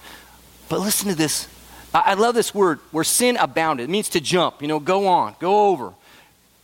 But 0.68 0.80
listen 0.80 1.08
to 1.08 1.14
this. 1.14 1.48
I 1.92 2.14
love 2.14 2.34
this 2.34 2.54
word 2.54 2.80
where 2.90 3.04
sin 3.04 3.36
abounded. 3.36 3.84
It 3.84 3.90
means 3.90 4.08
to 4.10 4.20
jump, 4.20 4.60
you 4.60 4.68
know, 4.68 4.80
go 4.80 5.06
on, 5.06 5.34
go 5.38 5.68
over. 5.70 5.92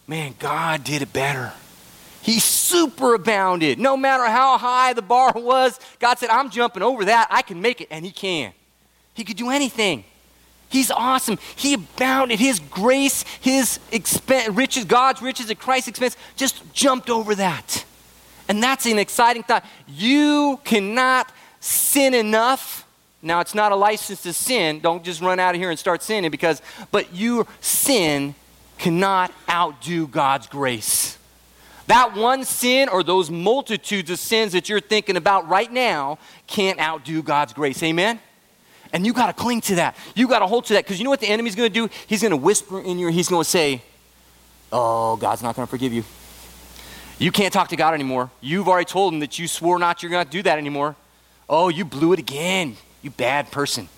Man, 0.07 0.35
God 0.39 0.85
did 0.85 1.03
it 1.03 1.13
better. 1.13 1.53
He 2.23 2.39
super 2.39 3.15
abounded. 3.15 3.79
No 3.79 3.97
matter 3.97 4.25
how 4.25 4.57
high 4.57 4.93
the 4.93 5.03
bar 5.03 5.33
was, 5.35 5.79
God 5.99 6.19
said, 6.19 6.31
I'm 6.31 6.51
jumping 6.51 6.83
over 6.83 7.05
that. 7.07 7.27
I 7.31 7.43
can 7.43 7.61
make 7.61 7.81
it. 7.81 7.89
And 7.91 8.05
He 8.05 8.13
can. 8.13 8.53
He 9.15 9.25
could 9.25 9.37
do 9.37 9.51
anything. 9.51 10.05
He's 10.69 10.91
awesome. 10.91 11.39
He 11.57 11.75
abounded. 11.75 12.39
His 12.39 12.61
grace, 12.61 13.25
His 13.41 13.81
expense, 13.91 14.49
riches, 14.55 14.85
God's 14.85 15.21
riches 15.21 15.51
at 15.51 15.59
Christ's 15.59 15.89
expense, 15.89 16.17
just 16.37 16.73
jumped 16.73 17.11
over 17.11 17.35
that. 17.35 17.85
And 18.49 18.63
that's 18.63 18.87
an 18.87 18.99
exciting 18.99 19.43
thought. 19.43 19.65
You 19.89 20.61
cannot 20.65 21.33
sin 21.61 22.15
enough. 22.15 22.87
Now, 23.21 23.41
it's 23.41 23.55
not 23.55 23.73
a 23.73 23.77
license 23.77 24.23
to 24.23 24.33
sin. 24.33 24.81
Don't 24.81 25.05
just 25.05 25.21
run 25.21 25.39
out 25.41 25.55
of 25.55 25.61
here 25.61 25.71
and 25.71 25.79
start 25.79 26.03
sinning 26.03 26.31
because, 26.31 26.63
but 26.91 27.15
your 27.15 27.47
sin 27.61 28.35
cannot 28.79 29.33
outdo 29.49 30.07
God's 30.07 30.47
grace. 30.47 31.19
That 31.87 32.17
one 32.17 32.45
sin 32.45 32.89
or 32.89 33.03
those 33.03 33.31
multitudes 33.31 34.11
of 34.11 34.19
sins 34.19 34.53
that 34.53 34.69
you're 34.69 34.81
thinking 34.81 35.17
about 35.17 35.49
right 35.49 35.71
now 35.71 36.19
can't 36.47 36.79
outdo 36.79 37.23
God's 37.23 37.53
grace. 37.53 37.83
Amen? 37.83 38.21
And 38.93 39.07
you 39.07 39.13
got 39.13 39.27
to 39.27 39.33
cling 39.33 39.63
to 39.63 39.77
that. 39.77 39.97
You 40.15 40.29
got 40.29 40.41
to 40.41 40.47
hold 40.47 40.67
to 40.67 40.75
that 40.75 40.85
because 40.85 40.99
you 40.99 41.05
know 41.05 41.11
what 41.11 41.21
the 41.21 41.29
enemy's 41.29 41.55
going 41.55 41.69
to 41.69 41.75
do? 41.75 41.93
He's 42.07 42.21
going 42.21 42.31
to 42.31 42.37
whisper 42.37 42.81
in 42.81 42.99
your 42.99 43.11
he's 43.11 43.29
going 43.29 43.43
to 43.43 43.49
say, 43.49 43.83
"Oh, 44.71 45.17
God's 45.17 45.43
not 45.43 45.57
going 45.57 45.67
to 45.67 45.71
forgive 45.71 45.93
you. 45.93 46.05
You 47.19 47.33
can't 47.33 47.53
talk 47.53 47.69
to 47.69 47.77
God 47.77 47.95
anymore. 47.95 48.31
You've 48.41 48.69
already 48.69 48.85
told 48.85 49.15
him 49.15 49.21
that 49.21 49.39
you 49.39 49.49
swore 49.49 49.79
not 49.79 50.03
you're 50.03 50.11
going 50.11 50.25
to 50.25 50.31
do 50.31 50.43
that 50.43 50.59
anymore. 50.59 50.95
Oh, 51.49 51.69
you 51.69 51.85
blew 51.85 52.13
it 52.13 52.19
again. 52.19 52.77
You 53.01 53.11
bad 53.11 53.51
person." 53.51 53.89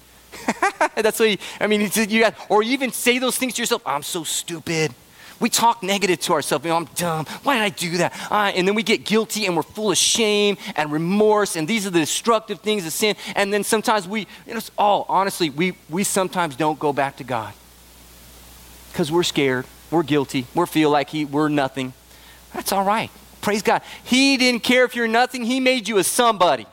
That's 0.95 1.19
what 1.19 1.29
he, 1.29 1.39
I 1.61 1.67
mean, 1.67 1.81
you 1.81 2.21
got, 2.21 2.35
or 2.49 2.63
even 2.63 2.91
say 2.91 3.19
those 3.19 3.37
things 3.37 3.55
to 3.55 3.63
yourself, 3.63 3.83
I'm 3.87 4.03
so 4.03 4.25
stupid. 4.25 4.93
We 5.41 5.51
talk 5.51 5.83
negative 5.83 6.21
to 6.21 6.33
ourselves. 6.33 6.65
You 6.65 6.71
know, 6.71 6.77
I'm 6.77 6.85
dumb. 6.95 7.27
Why 7.43 7.57
did 7.57 7.63
I 7.63 7.69
do 7.71 7.97
that? 7.99 8.15
Uh, 8.31 8.53
and 8.55 8.67
then 8.67 8.75
we 8.75 8.83
get 8.83 9.05
guilty 9.05 9.47
and 9.47 9.57
we're 9.57 9.63
full 9.63 9.91
of 9.91 9.99
shame 9.99 10.57
and 10.77 10.93
remorse. 10.93 11.57
And 11.57 11.67
these 11.67 11.87
are 11.87 11.91
the 11.91 12.01
destructive 12.01 12.61
things 12.61 12.87
of 12.87 12.93
sin. 12.93 13.17
And 13.35 13.53
then 13.53 13.65
sometimes 13.65 14.07
we, 14.07 14.27
you 14.47 14.55
know, 14.55 14.61
oh, 14.79 15.07
honestly, 15.09 15.51
we, 15.51 15.77
we 15.91 16.05
sometimes 16.05 16.57
don't 16.57 16.79
go 16.79 16.93
back 16.93 17.17
to 17.17 17.25
God 17.25 17.53
because 18.93 19.11
we're 19.11 19.25
scared. 19.25 19.67
We're 19.91 20.03
guilty. 20.03 20.47
We 20.55 20.67
feel 20.67 20.91
like 20.91 21.11
he, 21.11 21.25
we're 21.25 21.49
nothing. 21.49 21.93
That's 22.53 22.73
all 22.73 22.85
right. 22.85 23.11
Praise 23.41 23.63
God. 23.63 23.83
He 24.05 24.37
didn't 24.37 24.63
care 24.63 24.85
if 24.85 24.97
you're 24.97 25.09
nothing, 25.09 25.45
He 25.45 25.61
made 25.61 25.89
you 25.89 25.99
a 25.99 26.05
somebody. 26.05 26.67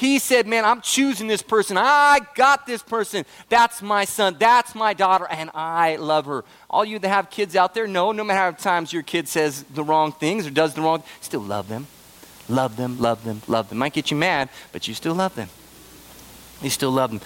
He 0.00 0.18
said, 0.18 0.46
Man, 0.46 0.64
I'm 0.64 0.80
choosing 0.80 1.26
this 1.26 1.42
person. 1.42 1.76
I 1.76 2.20
got 2.34 2.66
this 2.66 2.82
person. 2.82 3.26
That's 3.50 3.82
my 3.82 4.06
son. 4.06 4.36
That's 4.38 4.74
my 4.74 4.94
daughter. 4.94 5.26
And 5.30 5.50
I 5.52 5.96
love 5.96 6.24
her. 6.24 6.42
All 6.70 6.86
you 6.86 6.98
that 6.98 7.08
have 7.08 7.28
kids 7.28 7.54
out 7.54 7.74
there 7.74 7.86
know 7.86 8.10
no 8.10 8.24
matter 8.24 8.38
how 8.38 8.46
many 8.46 8.56
times 8.56 8.94
your 8.94 9.02
kid 9.02 9.28
says 9.28 9.62
the 9.64 9.84
wrong 9.84 10.12
things 10.12 10.46
or 10.46 10.50
does 10.52 10.72
the 10.72 10.80
wrong, 10.80 11.02
still 11.20 11.42
love 11.42 11.68
them. 11.68 11.86
Love 12.48 12.78
them, 12.78 12.98
love 12.98 13.24
them, 13.24 13.42
love 13.46 13.68
them. 13.68 13.76
Might 13.76 13.92
get 13.92 14.10
you 14.10 14.16
mad, 14.16 14.48
but 14.72 14.88
you 14.88 14.94
still 14.94 15.14
love 15.14 15.34
them. 15.34 15.50
You 16.62 16.70
still 16.70 16.92
love 16.92 17.10
them. 17.10 17.20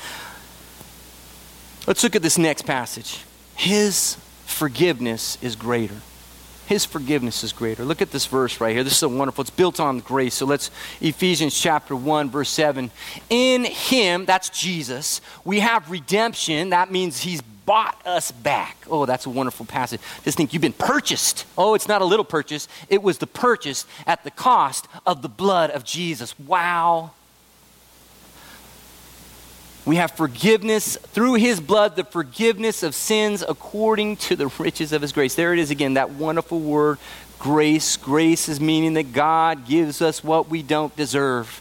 Let's 1.87 2.03
look 2.03 2.17
at 2.17 2.23
this 2.23 2.39
next 2.39 2.63
passage. 2.63 3.21
His 3.55 4.17
forgiveness 4.47 5.39
is 5.41 5.55
greater. 5.55 6.01
His 6.67 6.85
forgiveness 6.85 7.45
is 7.45 7.53
greater. 7.53 7.85
Look 7.85 8.01
at 8.01 8.11
this 8.11 8.27
verse 8.27 8.61
right 8.61 8.75
here. 8.75 8.85
This 8.85 8.95
is 8.95 8.99
so 8.99 9.09
wonderful. 9.09 9.43
It's 9.43 9.51
built 9.51 9.81
on 9.81 10.01
grace. 10.01 10.35
So 10.35 10.47
let's, 10.47 10.71
Ephesians 11.01 11.59
chapter 11.59 11.95
1, 11.95 12.31
verse 12.31 12.49
7. 12.49 12.91
In 13.31 13.65
him, 13.65 14.25
that's 14.25 14.49
Jesus, 14.49 15.21
we 15.45 15.61
have 15.61 15.91
redemption. 15.91 16.71
That 16.71 16.91
means 16.91 17.21
he's 17.21 17.43
bought 17.67 18.01
us 18.07 18.31
back. 18.31 18.77
Oh, 18.91 19.07
that's 19.07 19.27
a 19.27 19.31
wonderful 19.31 19.67
passage. 19.67 20.01
Just 20.23 20.37
think 20.37 20.53
you've 20.53 20.63
been 20.63 20.73
purchased. 20.73 21.47
Oh, 21.57 21.75
it's 21.75 21.89
not 21.89 22.03
a 22.03 22.05
little 22.05 22.25
purchase, 22.25 22.69
it 22.89 23.03
was 23.03 23.19
the 23.19 23.27
purchase 23.27 23.87
at 24.07 24.25
the 24.25 24.31
cost 24.31 24.87
of 25.07 25.23
the 25.23 25.29
blood 25.29 25.71
of 25.71 25.85
Jesus. 25.85 26.39
Wow. 26.39 27.13
We 29.87 29.97
have 29.97 30.13
forgiveness 30.13 30.97
through 30.97 31.35
his 31.35 31.61
blood, 31.61 31.95
the 31.95 32.05
forgiveness 32.05 32.83
of 32.83 32.95
sins 32.95 33.45
according 33.47 34.17
to 34.19 34.37
the 34.37 34.47
riches 34.59 34.93
of 34.93 35.03
his 35.03 35.13
grace. 35.13 35.35
There 35.35 35.53
it 35.53 35.59
is 35.59 35.71
again, 35.71 35.95
that 35.95 36.11
wonderful 36.11 36.59
word, 36.59 36.99
grace. 37.39 37.99
Grace 37.99 38.49
is 38.49 38.61
meaning 38.61 38.95
that 38.95 39.13
God 39.13 39.67
gives 39.67 40.01
us 40.01 40.25
what 40.25 40.49
we 40.49 40.63
don't 40.63 40.95
deserve. 40.97 41.61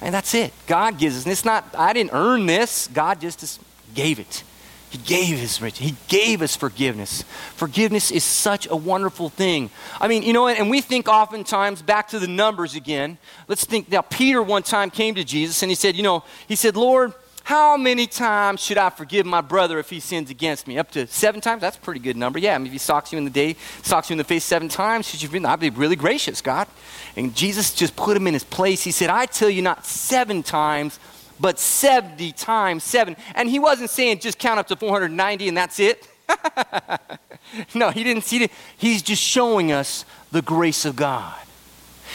And 0.00 0.12
that's 0.12 0.34
it. 0.34 0.52
God 0.66 0.98
gives 0.98 1.16
us. 1.16 1.24
And 1.24 1.32
it's 1.32 1.44
not, 1.44 1.64
I 1.78 1.92
didn't 1.92 2.12
earn 2.12 2.46
this. 2.46 2.88
God 2.88 3.20
just 3.20 3.60
gave 3.94 4.18
it. 4.18 4.42
He 4.90 4.98
gave 4.98 5.38
his 5.38 5.62
riches. 5.62 5.78
He 5.86 5.94
gave 6.08 6.42
us 6.42 6.56
forgiveness. 6.56 7.22
Forgiveness 7.54 8.10
is 8.10 8.24
such 8.24 8.66
a 8.68 8.74
wonderful 8.74 9.28
thing. 9.28 9.70
I 10.00 10.08
mean, 10.08 10.24
you 10.24 10.32
know, 10.32 10.48
and 10.48 10.68
we 10.68 10.80
think 10.80 11.06
oftentimes 11.06 11.80
back 11.80 12.08
to 12.08 12.18
the 12.18 12.26
numbers 12.26 12.74
again. 12.74 13.16
Let's 13.46 13.64
think 13.64 13.88
now, 13.88 14.00
Peter 14.00 14.42
one 14.42 14.64
time 14.64 14.90
came 14.90 15.14
to 15.14 15.22
Jesus 15.22 15.62
and 15.62 15.70
he 15.70 15.76
said, 15.76 15.94
You 15.94 16.02
know, 16.02 16.24
he 16.48 16.56
said, 16.56 16.76
Lord, 16.76 17.14
how 17.42 17.76
many 17.76 18.06
times 18.06 18.60
should 18.60 18.78
I 18.78 18.90
forgive 18.90 19.26
my 19.26 19.40
brother 19.40 19.78
if 19.78 19.90
he 19.90 20.00
sins 20.00 20.30
against 20.30 20.66
me? 20.66 20.78
Up 20.78 20.90
to 20.92 21.06
seven 21.06 21.40
times? 21.40 21.60
That's 21.60 21.76
a 21.76 21.80
pretty 21.80 22.00
good 22.00 22.16
number. 22.16 22.38
Yeah, 22.38 22.54
I 22.54 22.58
mean, 22.58 22.66
if 22.66 22.72
he 22.72 22.78
socks 22.78 23.12
you 23.12 23.18
in 23.18 23.24
the 23.24 23.30
day, 23.30 23.56
socks 23.82 24.10
you 24.10 24.14
in 24.14 24.18
the 24.18 24.24
face 24.24 24.44
seven 24.44 24.68
times, 24.68 25.08
should 25.08 25.22
you, 25.22 25.46
I'd 25.46 25.60
be 25.60 25.70
really 25.70 25.96
gracious, 25.96 26.40
God. 26.40 26.68
And 27.16 27.34
Jesus 27.34 27.74
just 27.74 27.96
put 27.96 28.16
him 28.16 28.26
in 28.26 28.34
his 28.34 28.44
place. 28.44 28.82
He 28.82 28.92
said, 28.92 29.10
I 29.10 29.26
tell 29.26 29.50
you 29.50 29.62
not 29.62 29.84
seven 29.84 30.42
times, 30.42 30.98
but 31.40 31.58
70 31.58 32.32
times 32.32 32.84
seven. 32.84 33.16
And 33.34 33.48
he 33.48 33.58
wasn't 33.58 33.90
saying 33.90 34.20
just 34.20 34.38
count 34.38 34.60
up 34.60 34.68
to 34.68 34.76
490 34.76 35.48
and 35.48 35.56
that's 35.56 35.80
it. 35.80 36.06
no, 37.74 37.90
he 37.90 38.04
didn't 38.04 38.24
see 38.24 38.44
it. 38.44 38.52
He's 38.76 39.02
just 39.02 39.22
showing 39.22 39.72
us 39.72 40.04
the 40.30 40.42
grace 40.42 40.84
of 40.84 40.96
God. 40.96 41.34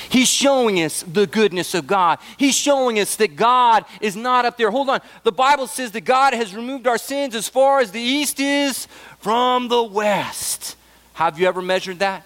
He's 0.10 0.28
showing 0.28 0.82
us 0.82 1.04
the 1.04 1.28
goodness 1.28 1.74
of 1.74 1.88
God. 1.88 2.20
He's 2.38 2.56
showing 2.56 3.00
us 3.00 3.16
that 3.18 3.36
God 3.36 3.86
is 4.02 4.16
not 4.16 4.46
up 4.46 4.58
there. 4.58 4.72
Hold 4.72 4.90
on. 4.90 5.02
The 5.24 5.32
Bible 5.32 5.68
says 5.68 5.92
that 5.92 6.02
God 6.02 6.34
has 6.34 6.56
removed 6.56 6.88
our 6.88 6.98
sins 6.98 7.36
as 7.36 7.48
far 7.48 7.80
as 7.80 7.92
the 7.92 8.02
east 8.02 8.40
is 8.40 8.88
from 9.20 9.68
the 9.68 9.84
west. 9.84 10.76
Have 11.14 11.40
you 11.40 11.48
ever 11.48 11.62
measured 11.62 12.00
that? 12.00 12.24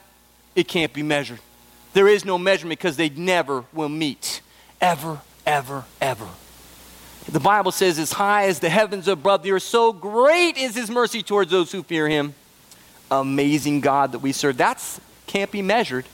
It 0.55 0.67
can't 0.67 0.93
be 0.93 1.03
measured. 1.03 1.39
There 1.93 2.08
is 2.08 2.25
no 2.25 2.38
measurement 2.38 2.79
because 2.79 2.97
they 2.97 3.10
never 3.10 3.65
will 3.73 3.89
meet. 3.89 4.41
Ever, 4.82 5.21
ever, 5.45 5.86
ever. 6.01 6.27
The 7.27 7.39
Bible 7.39 7.71
says, 7.71 7.99
as 7.99 8.12
high 8.12 8.45
as 8.45 8.60
the 8.60 8.69
heavens 8.69 9.08
above 9.08 9.43
the 9.43 9.51
earth, 9.51 9.63
so 9.63 9.93
great 9.93 10.58
is 10.58 10.75
his 10.75 10.89
mercy 10.89 11.21
towards 11.21 11.51
those 11.51 11.71
who 11.71 11.84
fear 11.84 12.10
him. 12.10 12.34
Amazing 13.12 13.82
God 13.82 14.13
that 14.13 14.19
we 14.19 14.32
serve. 14.32 14.58
That 14.58 14.84
can't 15.27 15.51
be 15.51 15.62
measured. 15.62 16.05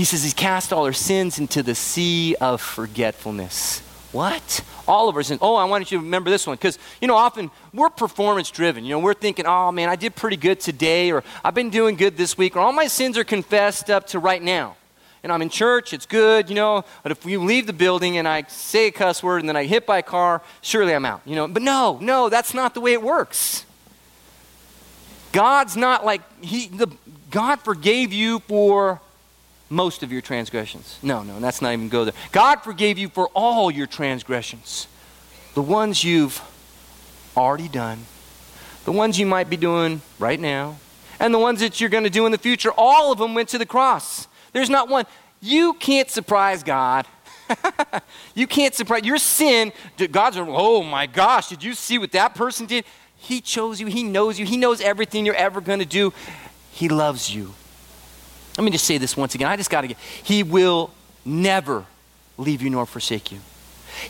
He 0.00 0.04
says 0.04 0.22
he's 0.22 0.32
cast 0.32 0.72
all 0.72 0.86
our 0.86 0.94
sins 0.94 1.38
into 1.38 1.62
the 1.62 1.74
sea 1.74 2.34
of 2.36 2.62
forgetfulness. 2.62 3.80
What? 4.12 4.64
All 4.88 5.10
of 5.10 5.16
our 5.16 5.22
sins. 5.22 5.40
Oh, 5.42 5.56
I 5.56 5.64
wanted 5.64 5.90
you 5.90 5.98
to 5.98 6.04
remember 6.04 6.30
this 6.30 6.46
one 6.46 6.56
because, 6.56 6.78
you 7.02 7.06
know, 7.06 7.16
often 7.16 7.50
we're 7.74 7.90
performance 7.90 8.50
driven. 8.50 8.82
You 8.82 8.92
know, 8.92 8.98
we're 9.00 9.12
thinking, 9.12 9.44
oh 9.44 9.70
man, 9.70 9.90
I 9.90 9.96
did 9.96 10.16
pretty 10.16 10.38
good 10.38 10.58
today, 10.58 11.12
or 11.12 11.22
I've 11.44 11.52
been 11.52 11.68
doing 11.68 11.96
good 11.96 12.16
this 12.16 12.38
week, 12.38 12.56
or 12.56 12.60
all 12.60 12.72
my 12.72 12.86
sins 12.86 13.18
are 13.18 13.24
confessed 13.24 13.90
up 13.90 14.06
to 14.06 14.18
right 14.18 14.40
now. 14.40 14.74
And 15.22 15.30
I'm 15.30 15.42
in 15.42 15.50
church, 15.50 15.92
it's 15.92 16.06
good, 16.06 16.48
you 16.48 16.54
know, 16.54 16.82
but 17.02 17.12
if 17.12 17.22
we 17.26 17.36
leave 17.36 17.66
the 17.66 17.74
building 17.74 18.16
and 18.16 18.26
I 18.26 18.44
say 18.44 18.86
a 18.86 18.92
cuss 18.92 19.22
word 19.22 19.40
and 19.40 19.48
then 19.50 19.56
I 19.58 19.64
hit 19.64 19.84
by 19.84 19.98
a 19.98 20.02
car, 20.02 20.40
surely 20.62 20.94
I'm 20.94 21.04
out, 21.04 21.20
you 21.26 21.36
know. 21.36 21.46
But 21.46 21.60
no, 21.60 21.98
no, 22.00 22.30
that's 22.30 22.54
not 22.54 22.72
the 22.72 22.80
way 22.80 22.94
it 22.94 23.02
works. 23.02 23.66
God's 25.32 25.76
not 25.76 26.06
like, 26.06 26.22
he, 26.42 26.68
the, 26.68 26.86
God 27.30 27.60
forgave 27.60 28.14
you 28.14 28.38
for 28.48 29.02
most 29.70 30.02
of 30.02 30.12
your 30.12 30.20
transgressions. 30.20 30.98
No, 31.02 31.22
no, 31.22 31.38
that's 31.40 31.62
not 31.62 31.72
even 31.72 31.88
go 31.88 32.04
there. 32.04 32.14
God 32.32 32.56
forgave 32.56 32.98
you 32.98 33.08
for 33.08 33.28
all 33.28 33.70
your 33.70 33.86
transgressions. 33.86 34.88
The 35.54 35.62
ones 35.62 36.04
you've 36.04 36.42
already 37.36 37.68
done, 37.68 38.00
the 38.84 38.92
ones 38.92 39.18
you 39.18 39.26
might 39.26 39.48
be 39.48 39.56
doing 39.56 40.02
right 40.18 40.38
now, 40.38 40.76
and 41.20 41.32
the 41.32 41.38
ones 41.38 41.60
that 41.60 41.80
you're 41.80 41.90
going 41.90 42.04
to 42.04 42.10
do 42.10 42.26
in 42.26 42.32
the 42.32 42.38
future, 42.38 42.72
all 42.76 43.12
of 43.12 43.18
them 43.18 43.34
went 43.34 43.48
to 43.50 43.58
the 43.58 43.66
cross. 43.66 44.26
There's 44.52 44.70
not 44.70 44.88
one. 44.88 45.06
You 45.40 45.74
can't 45.74 46.10
surprise 46.10 46.62
God. 46.62 47.06
you 48.34 48.46
can't 48.46 48.74
surprise 48.74 49.04
your 49.04 49.18
sin. 49.18 49.72
God's, 50.10 50.36
oh 50.38 50.82
my 50.82 51.06
gosh, 51.06 51.48
did 51.48 51.62
you 51.62 51.74
see 51.74 51.98
what 51.98 52.12
that 52.12 52.34
person 52.34 52.66
did? 52.66 52.84
He 53.16 53.40
chose 53.40 53.80
you, 53.80 53.86
He 53.86 54.02
knows 54.02 54.38
you, 54.38 54.46
He 54.46 54.56
knows 54.56 54.80
everything 54.80 55.26
you're 55.26 55.34
ever 55.34 55.60
going 55.60 55.78
to 55.78 55.84
do. 55.84 56.12
He 56.72 56.88
loves 56.88 57.32
you. 57.34 57.54
Let 58.56 58.64
me 58.64 58.70
just 58.70 58.84
say 58.84 58.98
this 58.98 59.16
once 59.16 59.34
again. 59.34 59.48
I 59.48 59.56
just 59.56 59.70
got 59.70 59.82
to 59.82 59.88
get. 59.88 59.98
He 60.22 60.42
will 60.42 60.90
never 61.24 61.84
leave 62.36 62.62
you 62.62 62.70
nor 62.70 62.86
forsake 62.86 63.32
you. 63.32 63.38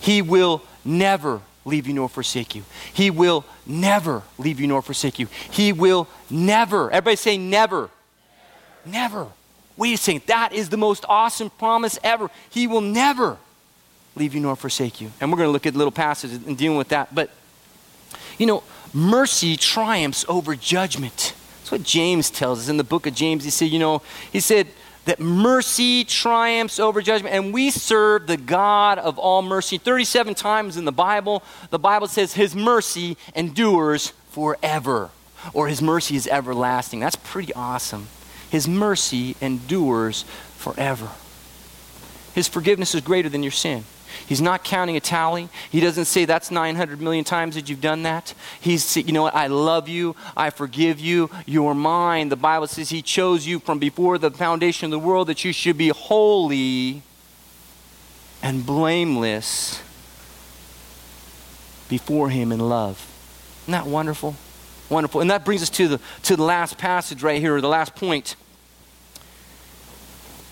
He 0.01 0.23
will 0.23 0.63
never 0.85 1.41
leave 1.65 1.87
you 1.87 1.95
nor 1.95 2.09
forsake 2.09 2.55
you. 2.55 2.65
He 2.93 3.11
will 3.11 3.45
never 3.67 4.23
leave 4.39 4.61
you 4.61 4.67
nor 4.67 4.83
forsake 4.83 5.19
you. 5.19 5.29
He 5.51 5.73
will 5.73 6.09
never. 6.31 6.91
Everybody 6.91 7.17
say 7.17 7.39
never. 7.39 7.91
Never. 8.85 9.27
Wait 9.77 9.95
a 9.95 9.97
second. 9.97 10.23
That 10.27 10.53
is 10.53 10.69
the 10.69 10.77
most 10.77 11.05
awesome 11.09 11.51
promise 11.51 11.99
ever. 12.03 12.31
He 12.51 12.67
will 12.67 12.81
never 12.81 13.39
leave 14.17 14.35
you 14.35 14.41
nor 14.41 14.57
forsake 14.57 15.01
you. 15.01 15.11
And 15.21 15.31
we're 15.31 15.39
going 15.39 15.49
to 15.49 15.53
look 15.53 15.67
at 15.67 15.75
little 15.75 15.93
passages 15.93 16.45
and 16.45 16.57
dealing 16.57 16.79
with 16.79 16.89
that. 16.89 17.15
But, 17.15 17.31
you 18.39 18.47
know, 18.47 18.63
mercy 18.93 19.57
triumphs 19.57 20.25
over 20.29 20.55
judgment. 20.57 21.35
That's 21.71 21.83
what 21.83 21.87
James 21.87 22.31
tells 22.31 22.59
us 22.59 22.69
in 22.69 22.79
the 22.79 22.85
book 22.85 23.07
of 23.07 23.15
James. 23.15 23.45
He 23.45 23.51
said, 23.51 23.67
you 23.67 23.79
know, 23.79 24.03
he 24.33 24.41
said 24.41 24.67
that 25.05 25.21
mercy 25.21 26.03
triumphs 26.03 26.81
over 26.81 27.01
judgment, 27.01 27.33
and 27.33 27.55
we 27.55 27.71
serve 27.71 28.27
the 28.27 28.37
God 28.37 28.99
of 28.99 29.21
all 29.21 29.41
mercy. 29.41 29.79
37 29.79 30.35
times 30.35 30.77
in 30.77 30.85
the 30.85 30.91
Bible, 30.91 31.45
the 31.71 31.79
Bible 31.79 32.09
says 32.09 32.33
his 32.33 32.57
mercy 32.57 33.17
endures 33.37 34.09
forever, 34.31 35.11
or 35.53 35.69
his 35.69 35.81
mercy 35.81 36.17
is 36.17 36.27
everlasting. 36.27 36.99
That's 36.99 37.15
pretty 37.15 37.55
awesome. 37.55 38.09
His 38.51 38.67
mercy 38.67 39.37
endures 39.41 40.25
forever. 40.57 41.11
His 42.35 42.49
forgiveness 42.49 42.97
is 42.97 43.03
greater 43.03 43.29
than 43.29 43.45
your 43.45 43.53
sin. 43.53 43.85
He's 44.27 44.41
not 44.41 44.65
counting 44.65 44.97
a 44.97 45.01
tally. 45.01 45.49
He 45.71 45.81
doesn't 45.81 46.07
say 46.07 46.25
that's 46.25 46.51
900 46.51 47.01
million 47.01 47.25
times 47.25 47.55
that 47.55 47.69
you've 47.69 47.81
done 47.81 48.03
that. 48.05 48.35
He's, 48.61 48.97
you 48.97 49.13
know 49.13 49.23
what, 49.23 49.35
I 49.35 49.47
love 49.49 49.89
you. 49.89 50.17
I 50.37 50.51
forgive 50.51 51.01
you. 51.01 51.31
You're 51.47 51.75
mine. 51.75 52.29
The 52.29 52.37
Bible 52.37 52.67
says 52.67 52.91
He 52.91 53.03
chose 53.03 53.47
you 53.47 53.59
from 53.61 53.79
before 53.79 54.19
the 54.19 54.31
foundation 54.31 54.87
of 54.87 54.91
the 54.91 55.07
world 55.07 55.29
that 55.29 55.45
you 55.45 55.53
should 55.53 55.79
be 55.79 55.89
holy 55.89 57.03
and 58.43 58.65
blameless 58.65 59.83
before 61.89 62.31
Him 62.31 62.53
in 62.53 62.61
love. 62.61 63.07
Isn't 63.63 63.73
that 63.73 63.87
wonderful? 63.87 64.37
Wonderful. 64.89 65.21
And 65.21 65.31
that 65.31 65.45
brings 65.45 65.63
us 65.63 65.71
to 65.71 65.89
the, 65.89 66.01
to 66.23 66.37
the 66.37 66.43
last 66.43 66.79
passage 66.79 67.23
right 67.23 67.41
here, 67.41 67.57
or 67.57 67.61
the 67.61 67.69
last 67.69 67.95
point. 67.95 68.37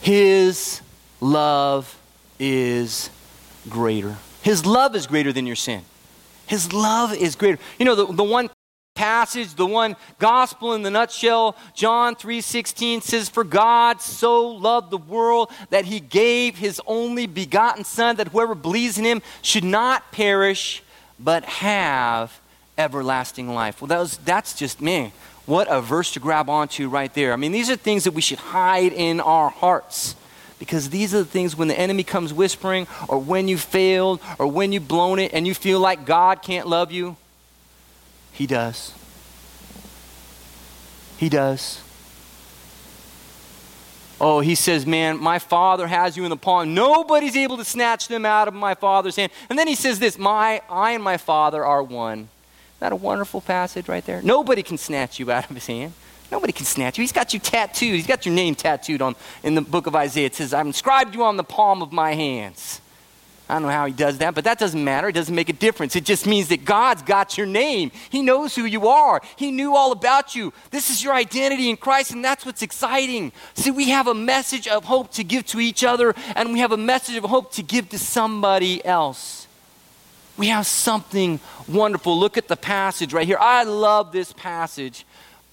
His 0.01 0.81
love 1.21 1.99
is 2.38 3.11
greater. 3.69 4.17
His 4.43 4.65
love 4.65 4.97
is 4.97 5.07
greater 5.07 5.33
than 5.33 5.47
your 5.47 5.57
sin. 5.57 5.83
His 6.47 6.73
love 6.73 7.15
is 7.15 7.37
greater. 7.37 7.59
You 7.79 7.85
know, 7.85 7.95
the, 7.95 8.13
the 8.13 8.25
one 8.25 8.51
passage, 8.99 9.55
the 9.55 9.65
one 9.65 9.95
gospel 10.19 10.75
in 10.75 10.83
the 10.83 10.91
nutshell, 10.91 11.57
John 11.73 12.17
3:16 12.17 13.03
says 13.03 13.29
for 13.29 13.45
God 13.45 14.03
so 14.03 14.49
loved 14.49 14.91
the 14.91 14.99
world 14.99 15.53
that 15.71 15.85
he 15.85 16.01
gave 16.01 16.59
his 16.59 16.81
only 16.85 17.29
begotten 17.29 17.85
son 17.85 18.17
that 18.17 18.29
whoever 18.29 18.57
believes 18.57 18.99
in 18.99 19.05
him 19.05 19.23
should 19.41 19.63
not 19.63 20.11
perish 20.11 20.83
but 21.21 21.45
have 21.45 22.41
everlasting 22.77 23.55
life. 23.55 23.81
Well 23.81 23.87
that 23.89 24.01
was, 24.01 24.17
that's 24.19 24.53
just 24.55 24.81
me. 24.81 25.13
What 25.47 25.69
a 25.71 25.81
verse 25.81 26.13
to 26.15 26.21
grab 26.21 26.51
onto 26.51 26.89
right 26.89 27.13
there. 27.15 27.33
I 27.33 27.37
mean 27.37 27.53
these 27.53 27.71
are 27.71 27.77
things 27.77 28.03
that 28.03 28.15
we 28.15 28.21
should 28.21 28.41
hide 28.41 28.93
in 28.93 29.21
our 29.21 29.49
hearts. 29.49 30.17
Because 30.59 30.90
these 30.90 31.14
are 31.14 31.18
the 31.18 31.25
things 31.25 31.57
when 31.57 31.68
the 31.68 31.79
enemy 31.79 32.03
comes 32.03 32.33
whispering, 32.33 32.87
or 33.09 33.18
when 33.18 33.49
you 33.49 33.59
failed, 33.59 34.21
or 34.38 34.47
when 34.47 34.73
you've 34.73 34.88
blown 34.88 35.18
it 35.18 35.33
and 35.33 35.47
you 35.47 35.55
feel 35.55 35.81
like 35.81 36.05
God 36.05 36.42
can't 36.42 36.66
love 36.66 36.90
you, 36.90 37.16
He 38.33 38.47
does. 38.47 38.92
He 41.16 41.29
does. 41.29 41.83
Oh, 44.21 44.40
he 44.40 44.55
says, 44.55 44.85
Man, 44.85 45.18
my 45.18 45.38
father 45.38 45.87
has 45.87 46.16
you 46.16 46.25
in 46.25 46.31
the 46.31 46.37
palm. 46.37 46.75
Nobody's 46.75 47.37
able 47.37 47.57
to 47.57 47.64
snatch 47.64 48.09
them 48.09 48.27
out 48.27 48.49
of 48.49 48.55
my 48.55 48.75
father's 48.75 49.16
hand. 49.16 49.31
And 49.49 49.59
then 49.59 49.68
he 49.68 49.75
says 49.75 49.99
this 49.99 50.18
my, 50.18 50.61
I 50.68 50.92
and 50.92 51.03
my 51.03 51.16
father 51.16 51.64
are 51.64 51.83
one. 51.83 52.18
Isn't 52.18 52.29
that 52.81 52.92
a 52.92 52.97
wonderful 52.97 53.40
passage 53.40 53.88
right 53.88 54.05
there? 54.05 54.23
Nobody 54.23 54.62
can 54.62 54.79
snatch 54.79 55.18
you 55.18 55.31
out 55.31 55.49
of 55.49 55.55
his 55.55 55.66
hand. 55.66 55.92
Nobody 56.31 56.53
can 56.53 56.67
snatch 56.67 56.99
you. 56.99 57.03
He's 57.03 57.12
got 57.12 57.33
you 57.33 57.41
tattooed. 57.41 57.95
He's 57.95 58.07
got 58.07 58.27
your 58.27 58.35
name 58.35 58.55
tattooed 58.55 59.01
on 59.01 59.17
in 59.43 59.55
the 59.55 59.62
book 59.62 59.87
of 59.87 59.97
Isaiah. 59.97 60.27
It 60.27 60.35
says, 60.35 60.53
I've 60.53 60.67
inscribed 60.67 61.14
you 61.14 61.25
on 61.25 61.37
the 61.37 61.45
palm 61.45 61.83
of 61.83 61.91
my 61.93 62.14
hands. 62.14 62.81
I 63.49 63.55
don't 63.55 63.62
know 63.62 63.71
how 63.71 63.87
he 63.87 63.95
does 63.95 64.19
that, 64.19 64.35
but 64.35 64.45
that 64.45 64.59
doesn't 64.59 64.85
matter. 64.85 65.09
It 65.09 65.14
doesn't 65.14 65.35
make 65.35 65.49
a 65.49 65.55
difference. 65.55 65.97
It 65.97 66.05
just 66.05 66.27
means 66.27 66.49
that 66.49 66.67
God's 66.67 67.01
got 67.01 67.38
your 67.38 67.47
name. 67.47 67.91
He 68.11 68.21
knows 68.21 68.55
who 68.55 68.67
you 68.67 68.88
are. 68.88 69.23
He 69.37 69.51
knew 69.51 69.75
all 69.75 69.91
about 69.91 70.35
you. 70.35 70.53
This 70.71 70.91
is 70.91 71.03
your 71.03 71.14
identity 71.14 71.71
in 71.71 71.79
Christ, 71.79 72.11
and 72.11 72.23
that's 72.23 72.45
what's 72.45 72.61
exciting. 72.61 73.33
See, 73.55 73.71
we 73.71 73.88
have 73.88 74.07
a 74.07 74.14
message 74.14 74.69
of 74.69 74.85
hope 74.85 75.12
to 75.12 75.25
give 75.25 75.47
to 75.47 75.61
each 75.61 75.83
other, 75.83 76.14
and 76.37 76.53
we 76.53 76.59
have 76.59 76.73
a 76.73 76.77
message 76.77 77.17
of 77.17 77.25
hope 77.25 77.53
to 77.53 77.62
give 77.62 77.88
to 77.88 77.99
somebody 77.99 78.85
else. 78.85 79.47
We 80.37 80.49
have 80.49 80.67
something 80.67 81.41
wonderful. 81.67 82.19
Look 82.19 82.37
at 82.37 82.49
the 82.49 82.57
passage 82.57 83.14
right 83.14 83.27
here. 83.27 83.38
I 83.41 83.64
love 83.64 84.12
this 84.12 84.35
passage 84.35 85.07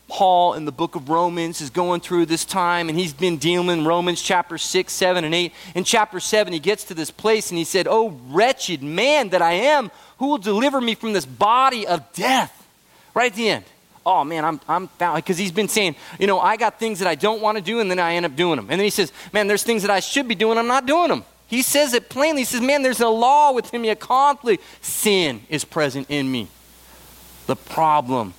Paul 0.08 0.54
in 0.54 0.66
the 0.66 0.72
book 0.72 0.96
of 0.96 1.10
Romans 1.10 1.62
is 1.62 1.70
going 1.70 2.02
through 2.02 2.28
this 2.28 2.46
time 2.46 2.90
and 2.90 2.98
he's 2.98 3.14
been 3.14 3.38
dealing 3.38 3.86
Romans 3.86 4.22
chapter 4.22 4.58
6, 4.58 4.94
7, 4.94 5.24
and 5.24 5.34
8. 5.34 5.54
In 5.74 5.84
chapter 5.84 6.20
7, 6.20 6.54
he 6.54 6.60
gets 6.60 6.84
to 6.86 6.94
this 6.94 7.10
place 7.10 7.50
and 7.50 7.58
he 7.58 7.64
said, 7.64 7.88
Oh, 7.90 8.20
wretched 8.28 8.84
man 8.84 9.30
that 9.30 9.42
I 9.42 9.54
am, 9.54 9.90
who 10.20 10.28
will 10.28 10.38
deliver 10.38 10.80
me 10.80 10.96
from 10.96 11.14
this 11.14 11.26
body 11.26 11.88
of 11.88 12.14
death? 12.14 12.68
Right 13.14 13.32
at 13.32 13.36
the 13.36 13.50
end. 13.50 13.66
Oh 14.06 14.24
man, 14.24 14.46
I'm, 14.46 14.62
I'm 14.68 14.88
found 14.88 15.16
because 15.16 15.40
he's 15.40 15.52
been 15.52 15.68
saying, 15.68 15.96
you 16.20 16.28
know, 16.28 16.40
I 16.40 16.58
got 16.58 16.80
things 16.80 17.00
that 17.00 17.08
I 17.08 17.16
don't 17.16 17.42
want 17.42 17.58
to 17.58 17.64
do 17.64 17.80
and 17.80 17.90
then 17.90 17.98
I 17.98 18.14
end 18.14 18.26
up 18.26 18.36
doing 18.36 18.58
them. 18.58 18.68
And 18.70 18.80
then 18.80 18.86
he 18.86 18.92
says, 18.92 19.12
man, 19.34 19.48
there's 19.48 19.64
things 19.64 19.82
that 19.82 19.90
I 19.90 20.00
should 20.00 20.28
be 20.28 20.36
doing, 20.36 20.60
I'm 20.60 20.68
not 20.68 20.86
doing 20.86 21.10
them. 21.10 21.24
He 21.48 21.62
says 21.62 21.94
it 21.94 22.10
plainly. 22.10 22.42
He 22.42 22.46
says, 22.46 22.62
man, 22.62 22.82
there's 22.82 23.02
a 23.02 23.08
law 23.08 23.52
within 23.54 23.82
me, 23.82 23.90
a 23.90 23.96
conflict. 23.96 24.64
Sin 24.82 25.42
is 25.50 25.64
present 25.64 26.08
in 26.10 26.32
me. 26.32 26.48
The 27.48 27.56
problem 27.56 28.34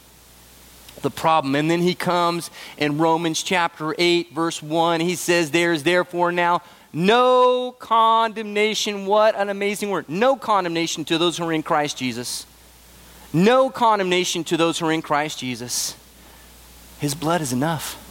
the 1.06 1.10
problem. 1.10 1.54
And 1.54 1.70
then 1.70 1.80
he 1.80 1.94
comes 1.94 2.50
in 2.76 2.98
Romans 2.98 3.42
chapter 3.42 3.94
8, 3.96 4.32
verse 4.32 4.60
1. 4.60 5.00
He 5.00 5.14
says, 5.14 5.52
There 5.52 5.72
is 5.72 5.84
therefore 5.84 6.32
now 6.32 6.62
no 6.92 7.76
condemnation. 7.78 9.06
What 9.06 9.36
an 9.36 9.48
amazing 9.48 9.90
word. 9.90 10.08
No 10.08 10.34
condemnation 10.34 11.04
to 11.04 11.16
those 11.16 11.38
who 11.38 11.44
are 11.44 11.52
in 11.52 11.62
Christ 11.62 11.96
Jesus. 11.96 12.44
No 13.32 13.70
condemnation 13.70 14.42
to 14.44 14.56
those 14.56 14.78
who 14.80 14.86
are 14.86 14.92
in 14.92 15.02
Christ 15.02 15.38
Jesus. 15.38 15.94
His 16.98 17.14
blood 17.14 17.40
is 17.40 17.52
enough, 17.52 18.02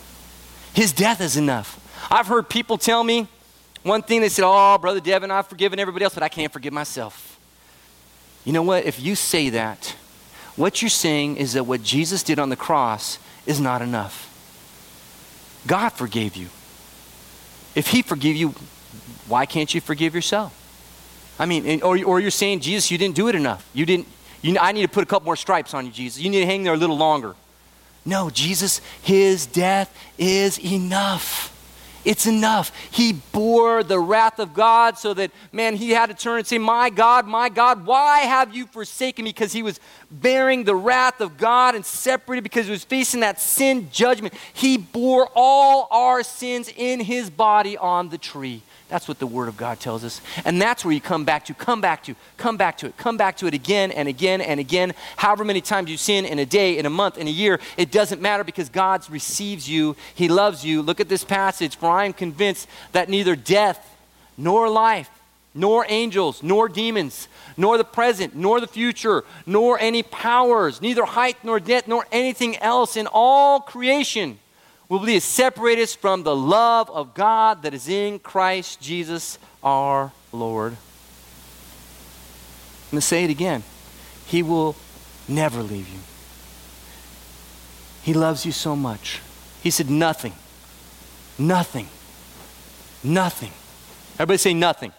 His 0.73 0.93
death 0.93 1.19
is 1.19 1.35
enough. 1.35 1.81
I've 2.09 2.27
heard 2.27 2.47
people 2.47 2.77
tell 2.77 3.03
me, 3.03 3.27
one 3.83 4.03
thing 4.03 4.21
they 4.21 4.29
said, 4.29 4.45
oh, 4.45 4.77
Brother 4.77 4.99
Devin, 4.99 5.31
I've 5.31 5.47
forgiven 5.47 5.79
everybody 5.79 6.05
else, 6.05 6.13
but 6.13 6.23
I 6.23 6.29
can't 6.29 6.53
forgive 6.53 6.71
myself. 6.71 7.39
You 8.45 8.53
know 8.53 8.61
what? 8.61 8.85
If 8.85 9.01
you 9.01 9.15
say 9.15 9.49
that, 9.49 9.95
what 10.55 10.81
you're 10.81 10.89
saying 10.89 11.37
is 11.37 11.53
that 11.53 11.65
what 11.65 11.83
Jesus 11.83 12.23
did 12.23 12.39
on 12.39 12.49
the 12.49 12.55
cross 12.55 13.19
is 13.45 13.59
not 13.59 13.81
enough. 13.81 14.31
God 15.67 15.89
forgave 15.89 16.35
you. 16.35 16.47
If 17.75 17.87
He 17.87 18.01
forgave 18.01 18.35
you, 18.35 18.49
why 19.27 19.45
can't 19.45 19.73
you 19.73 19.81
forgive 19.81 20.15
yourself? 20.15 20.61
I 21.37 21.45
mean, 21.45 21.81
or, 21.81 22.01
or 22.03 22.19
you're 22.19 22.31
saying, 22.31 22.61
Jesus, 22.61 22.89
you 22.89 22.97
didn't 22.97 23.15
do 23.15 23.27
it 23.27 23.35
enough. 23.35 23.67
You 23.73 23.85
didn't, 23.85 24.07
you, 24.41 24.57
I 24.59 24.71
need 24.71 24.83
to 24.83 24.87
put 24.87 25.03
a 25.03 25.07
couple 25.07 25.25
more 25.25 25.35
stripes 25.35 25.73
on 25.73 25.85
you, 25.85 25.91
Jesus. 25.91 26.21
You 26.21 26.29
need 26.29 26.39
to 26.41 26.45
hang 26.45 26.63
there 26.63 26.73
a 26.73 26.77
little 26.77 26.97
longer. 26.97 27.35
No, 28.05 28.29
Jesus, 28.29 28.79
His 29.01 29.45
death 29.45 29.95
is 30.17 30.59
enough. 30.59 31.51
It's 32.05 32.27
enough. 32.27 32.71
He 32.91 33.13
bore 33.13 33.83
the 33.83 33.99
wrath 33.99 34.39
of 34.39 34.53
God 34.53 34.97
so 34.97 35.13
that, 35.15 35.31
man, 35.51 35.75
he 35.75 35.89
had 35.89 36.05
to 36.07 36.13
turn 36.13 36.37
and 36.37 36.47
say, 36.47 36.59
My 36.59 36.91
God, 36.91 37.25
my 37.25 37.49
God, 37.49 37.85
why 37.85 38.19
have 38.19 38.55
you 38.55 38.67
forsaken 38.67 39.25
me? 39.25 39.31
Because 39.31 39.51
he 39.51 39.63
was 39.63 39.79
bearing 40.11 40.63
the 40.63 40.75
wrath 40.75 41.19
of 41.19 41.37
God 41.37 41.73
and 41.73 41.83
separated 41.83 42.43
because 42.43 42.67
he 42.67 42.71
was 42.71 42.83
facing 42.83 43.21
that 43.21 43.41
sin 43.41 43.89
judgment. 43.91 44.35
He 44.53 44.77
bore 44.77 45.29
all 45.35 45.87
our 45.89 46.21
sins 46.21 46.71
in 46.75 46.99
his 46.99 47.31
body 47.31 47.75
on 47.75 48.09
the 48.09 48.19
tree. 48.19 48.61
That's 48.87 49.07
what 49.07 49.17
the 49.17 49.25
Word 49.25 49.47
of 49.47 49.57
God 49.57 49.79
tells 49.79 50.03
us. 50.03 50.21
And 50.45 50.61
that's 50.61 50.85
where 50.85 50.93
you 50.93 51.01
come 51.01 51.25
back 51.25 51.45
to, 51.45 51.55
come 51.55 51.81
back 51.81 52.03
to, 52.03 52.15
come 52.37 52.55
back 52.55 52.77
to 52.77 52.87
it, 52.87 52.97
come 52.97 53.17
back 53.17 53.37
to 53.37 53.47
it 53.47 53.53
again 53.55 53.91
and 53.91 54.07
again 54.07 54.41
and 54.41 54.59
again. 54.59 54.93
However 55.17 55.43
many 55.43 55.61
times 55.61 55.89
you 55.89 55.97
sin 55.97 56.23
in 56.23 56.37
a 56.37 56.45
day, 56.45 56.77
in 56.77 56.85
a 56.85 56.89
month, 56.89 57.17
in 57.17 57.27
a 57.27 57.31
year, 57.31 57.59
it 57.77 57.91
doesn't 57.91 58.21
matter 58.21 58.43
because 58.43 58.69
God 58.69 59.07
receives 59.09 59.67
you. 59.67 59.95
He 60.13 60.27
loves 60.27 60.63
you. 60.63 60.83
Look 60.83 60.99
at 60.99 61.09
this 61.09 61.23
passage. 61.23 61.77
For 61.77 61.89
I 61.89 62.05
am 62.05 62.13
convinced 62.13 62.67
that 62.91 63.09
neither 63.09 63.35
death, 63.35 63.91
nor 64.37 64.69
life, 64.69 65.09
nor 65.55 65.85
angels, 65.89 66.43
nor 66.43 66.69
demons, 66.69 67.27
nor 67.57 67.77
the 67.79 67.85
present, 67.85 68.35
nor 68.35 68.59
the 68.59 68.67
future, 68.67 69.23
nor 69.47 69.79
any 69.79 70.03
powers, 70.03 70.81
neither 70.81 71.05
height 71.05 71.37
nor 71.43 71.59
depth, 71.59 71.87
nor 71.87 72.05
anything 72.11 72.57
else 72.57 72.97
in 72.97 73.07
all 73.07 73.61
creation 73.61 74.37
will 74.89 74.99
be 74.99 75.19
separate 75.19 75.79
us 75.79 75.95
from 75.95 76.23
the 76.23 76.35
love 76.35 76.89
of 76.89 77.13
God 77.13 77.63
that 77.63 77.73
is 77.73 77.87
in 77.87 78.19
Christ 78.19 78.81
Jesus 78.81 79.39
our 79.63 80.11
Lord. 80.31 80.73
I'm 80.73 80.77
going 82.91 83.01
to 83.01 83.01
say 83.01 83.23
it 83.23 83.29
again. 83.29 83.63
He 84.27 84.43
will 84.43 84.75
never 85.27 85.63
leave 85.63 85.89
you. 85.89 85.99
He 88.03 88.13
loves 88.13 88.45
you 88.45 88.51
so 88.51 88.75
much. 88.75 89.21
He 89.63 89.71
said, 89.71 89.89
Nothing, 89.89 90.33
nothing, 91.39 91.87
nothing. 93.03 93.51
Everybody 94.15 94.37
say 94.37 94.53
nothing. 94.53 94.93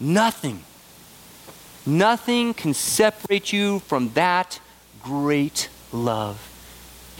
Nothing. 0.00 0.64
Nothing 1.84 2.54
can 2.54 2.74
separate 2.74 3.52
you 3.52 3.80
from 3.80 4.12
that 4.14 4.60
great 5.02 5.68
love. 5.92 6.51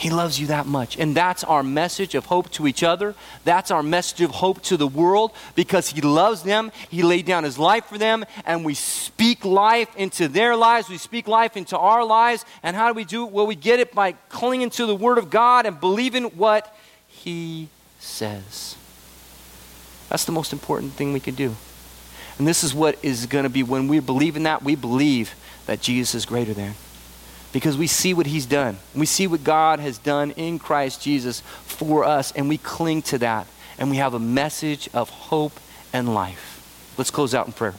He 0.02 0.10
loves 0.10 0.40
you 0.40 0.48
that 0.48 0.66
much. 0.66 0.98
And 0.98 1.14
that's 1.14 1.44
our 1.44 1.62
message 1.62 2.16
of 2.16 2.26
hope 2.26 2.50
to 2.52 2.66
each 2.66 2.82
other. 2.82 3.14
That's 3.44 3.70
our 3.70 3.84
message 3.84 4.20
of 4.22 4.32
hope 4.32 4.60
to 4.62 4.76
the 4.76 4.88
world 4.88 5.30
because 5.54 5.90
He 5.90 6.00
loves 6.00 6.42
them. 6.42 6.72
He 6.90 7.04
laid 7.04 7.24
down 7.24 7.44
His 7.44 7.56
life 7.56 7.84
for 7.84 7.98
them, 7.98 8.24
and 8.44 8.64
we 8.64 8.74
speak 8.74 9.44
life 9.44 9.94
into 9.94 10.26
their 10.26 10.56
lives. 10.56 10.88
We 10.88 10.98
speak 10.98 11.28
life 11.28 11.56
into 11.56 11.78
our 11.78 12.04
lives. 12.04 12.44
And 12.64 12.74
how 12.74 12.88
do 12.88 12.94
we 12.94 13.04
do 13.04 13.28
it? 13.28 13.30
Well, 13.30 13.46
we 13.46 13.54
get 13.54 13.78
it 13.78 13.94
by 13.94 14.16
clinging 14.28 14.70
to 14.70 14.86
the 14.86 14.96
Word 14.96 15.18
of 15.18 15.30
God 15.30 15.66
and 15.66 15.78
believing 15.78 16.24
what 16.36 16.76
He 17.06 17.68
says. 18.00 18.74
That's 20.08 20.24
the 20.24 20.32
most 20.32 20.52
important 20.52 20.94
thing 20.94 21.12
we 21.12 21.20
can 21.20 21.36
do. 21.36 21.54
And 22.38 22.48
this 22.48 22.64
is 22.64 22.74
what 22.74 22.98
is 23.04 23.26
going 23.26 23.44
to 23.44 23.48
be 23.48 23.62
when 23.62 23.86
we 23.86 24.00
believe 24.00 24.34
in 24.34 24.42
that, 24.42 24.64
we 24.64 24.74
believe 24.74 25.36
that 25.66 25.80
Jesus 25.80 26.16
is 26.16 26.26
greater 26.26 26.54
than 26.54 26.74
because 27.52 27.76
we 27.76 27.86
see 27.86 28.14
what 28.14 28.26
he's 28.26 28.46
done. 28.46 28.78
We 28.94 29.06
see 29.06 29.26
what 29.26 29.44
God 29.44 29.80
has 29.80 29.98
done 29.98 30.30
in 30.32 30.58
Christ 30.58 31.02
Jesus 31.02 31.40
for 31.64 32.04
us, 32.04 32.32
and 32.32 32.48
we 32.48 32.58
cling 32.58 33.02
to 33.02 33.18
that. 33.18 33.46
And 33.78 33.90
we 33.90 33.96
have 33.96 34.14
a 34.14 34.18
message 34.18 34.88
of 34.94 35.10
hope 35.10 35.58
and 35.92 36.14
life. 36.14 36.94
Let's 36.96 37.10
close 37.10 37.34
out 37.34 37.46
in 37.46 37.52
prayer. 37.52 37.74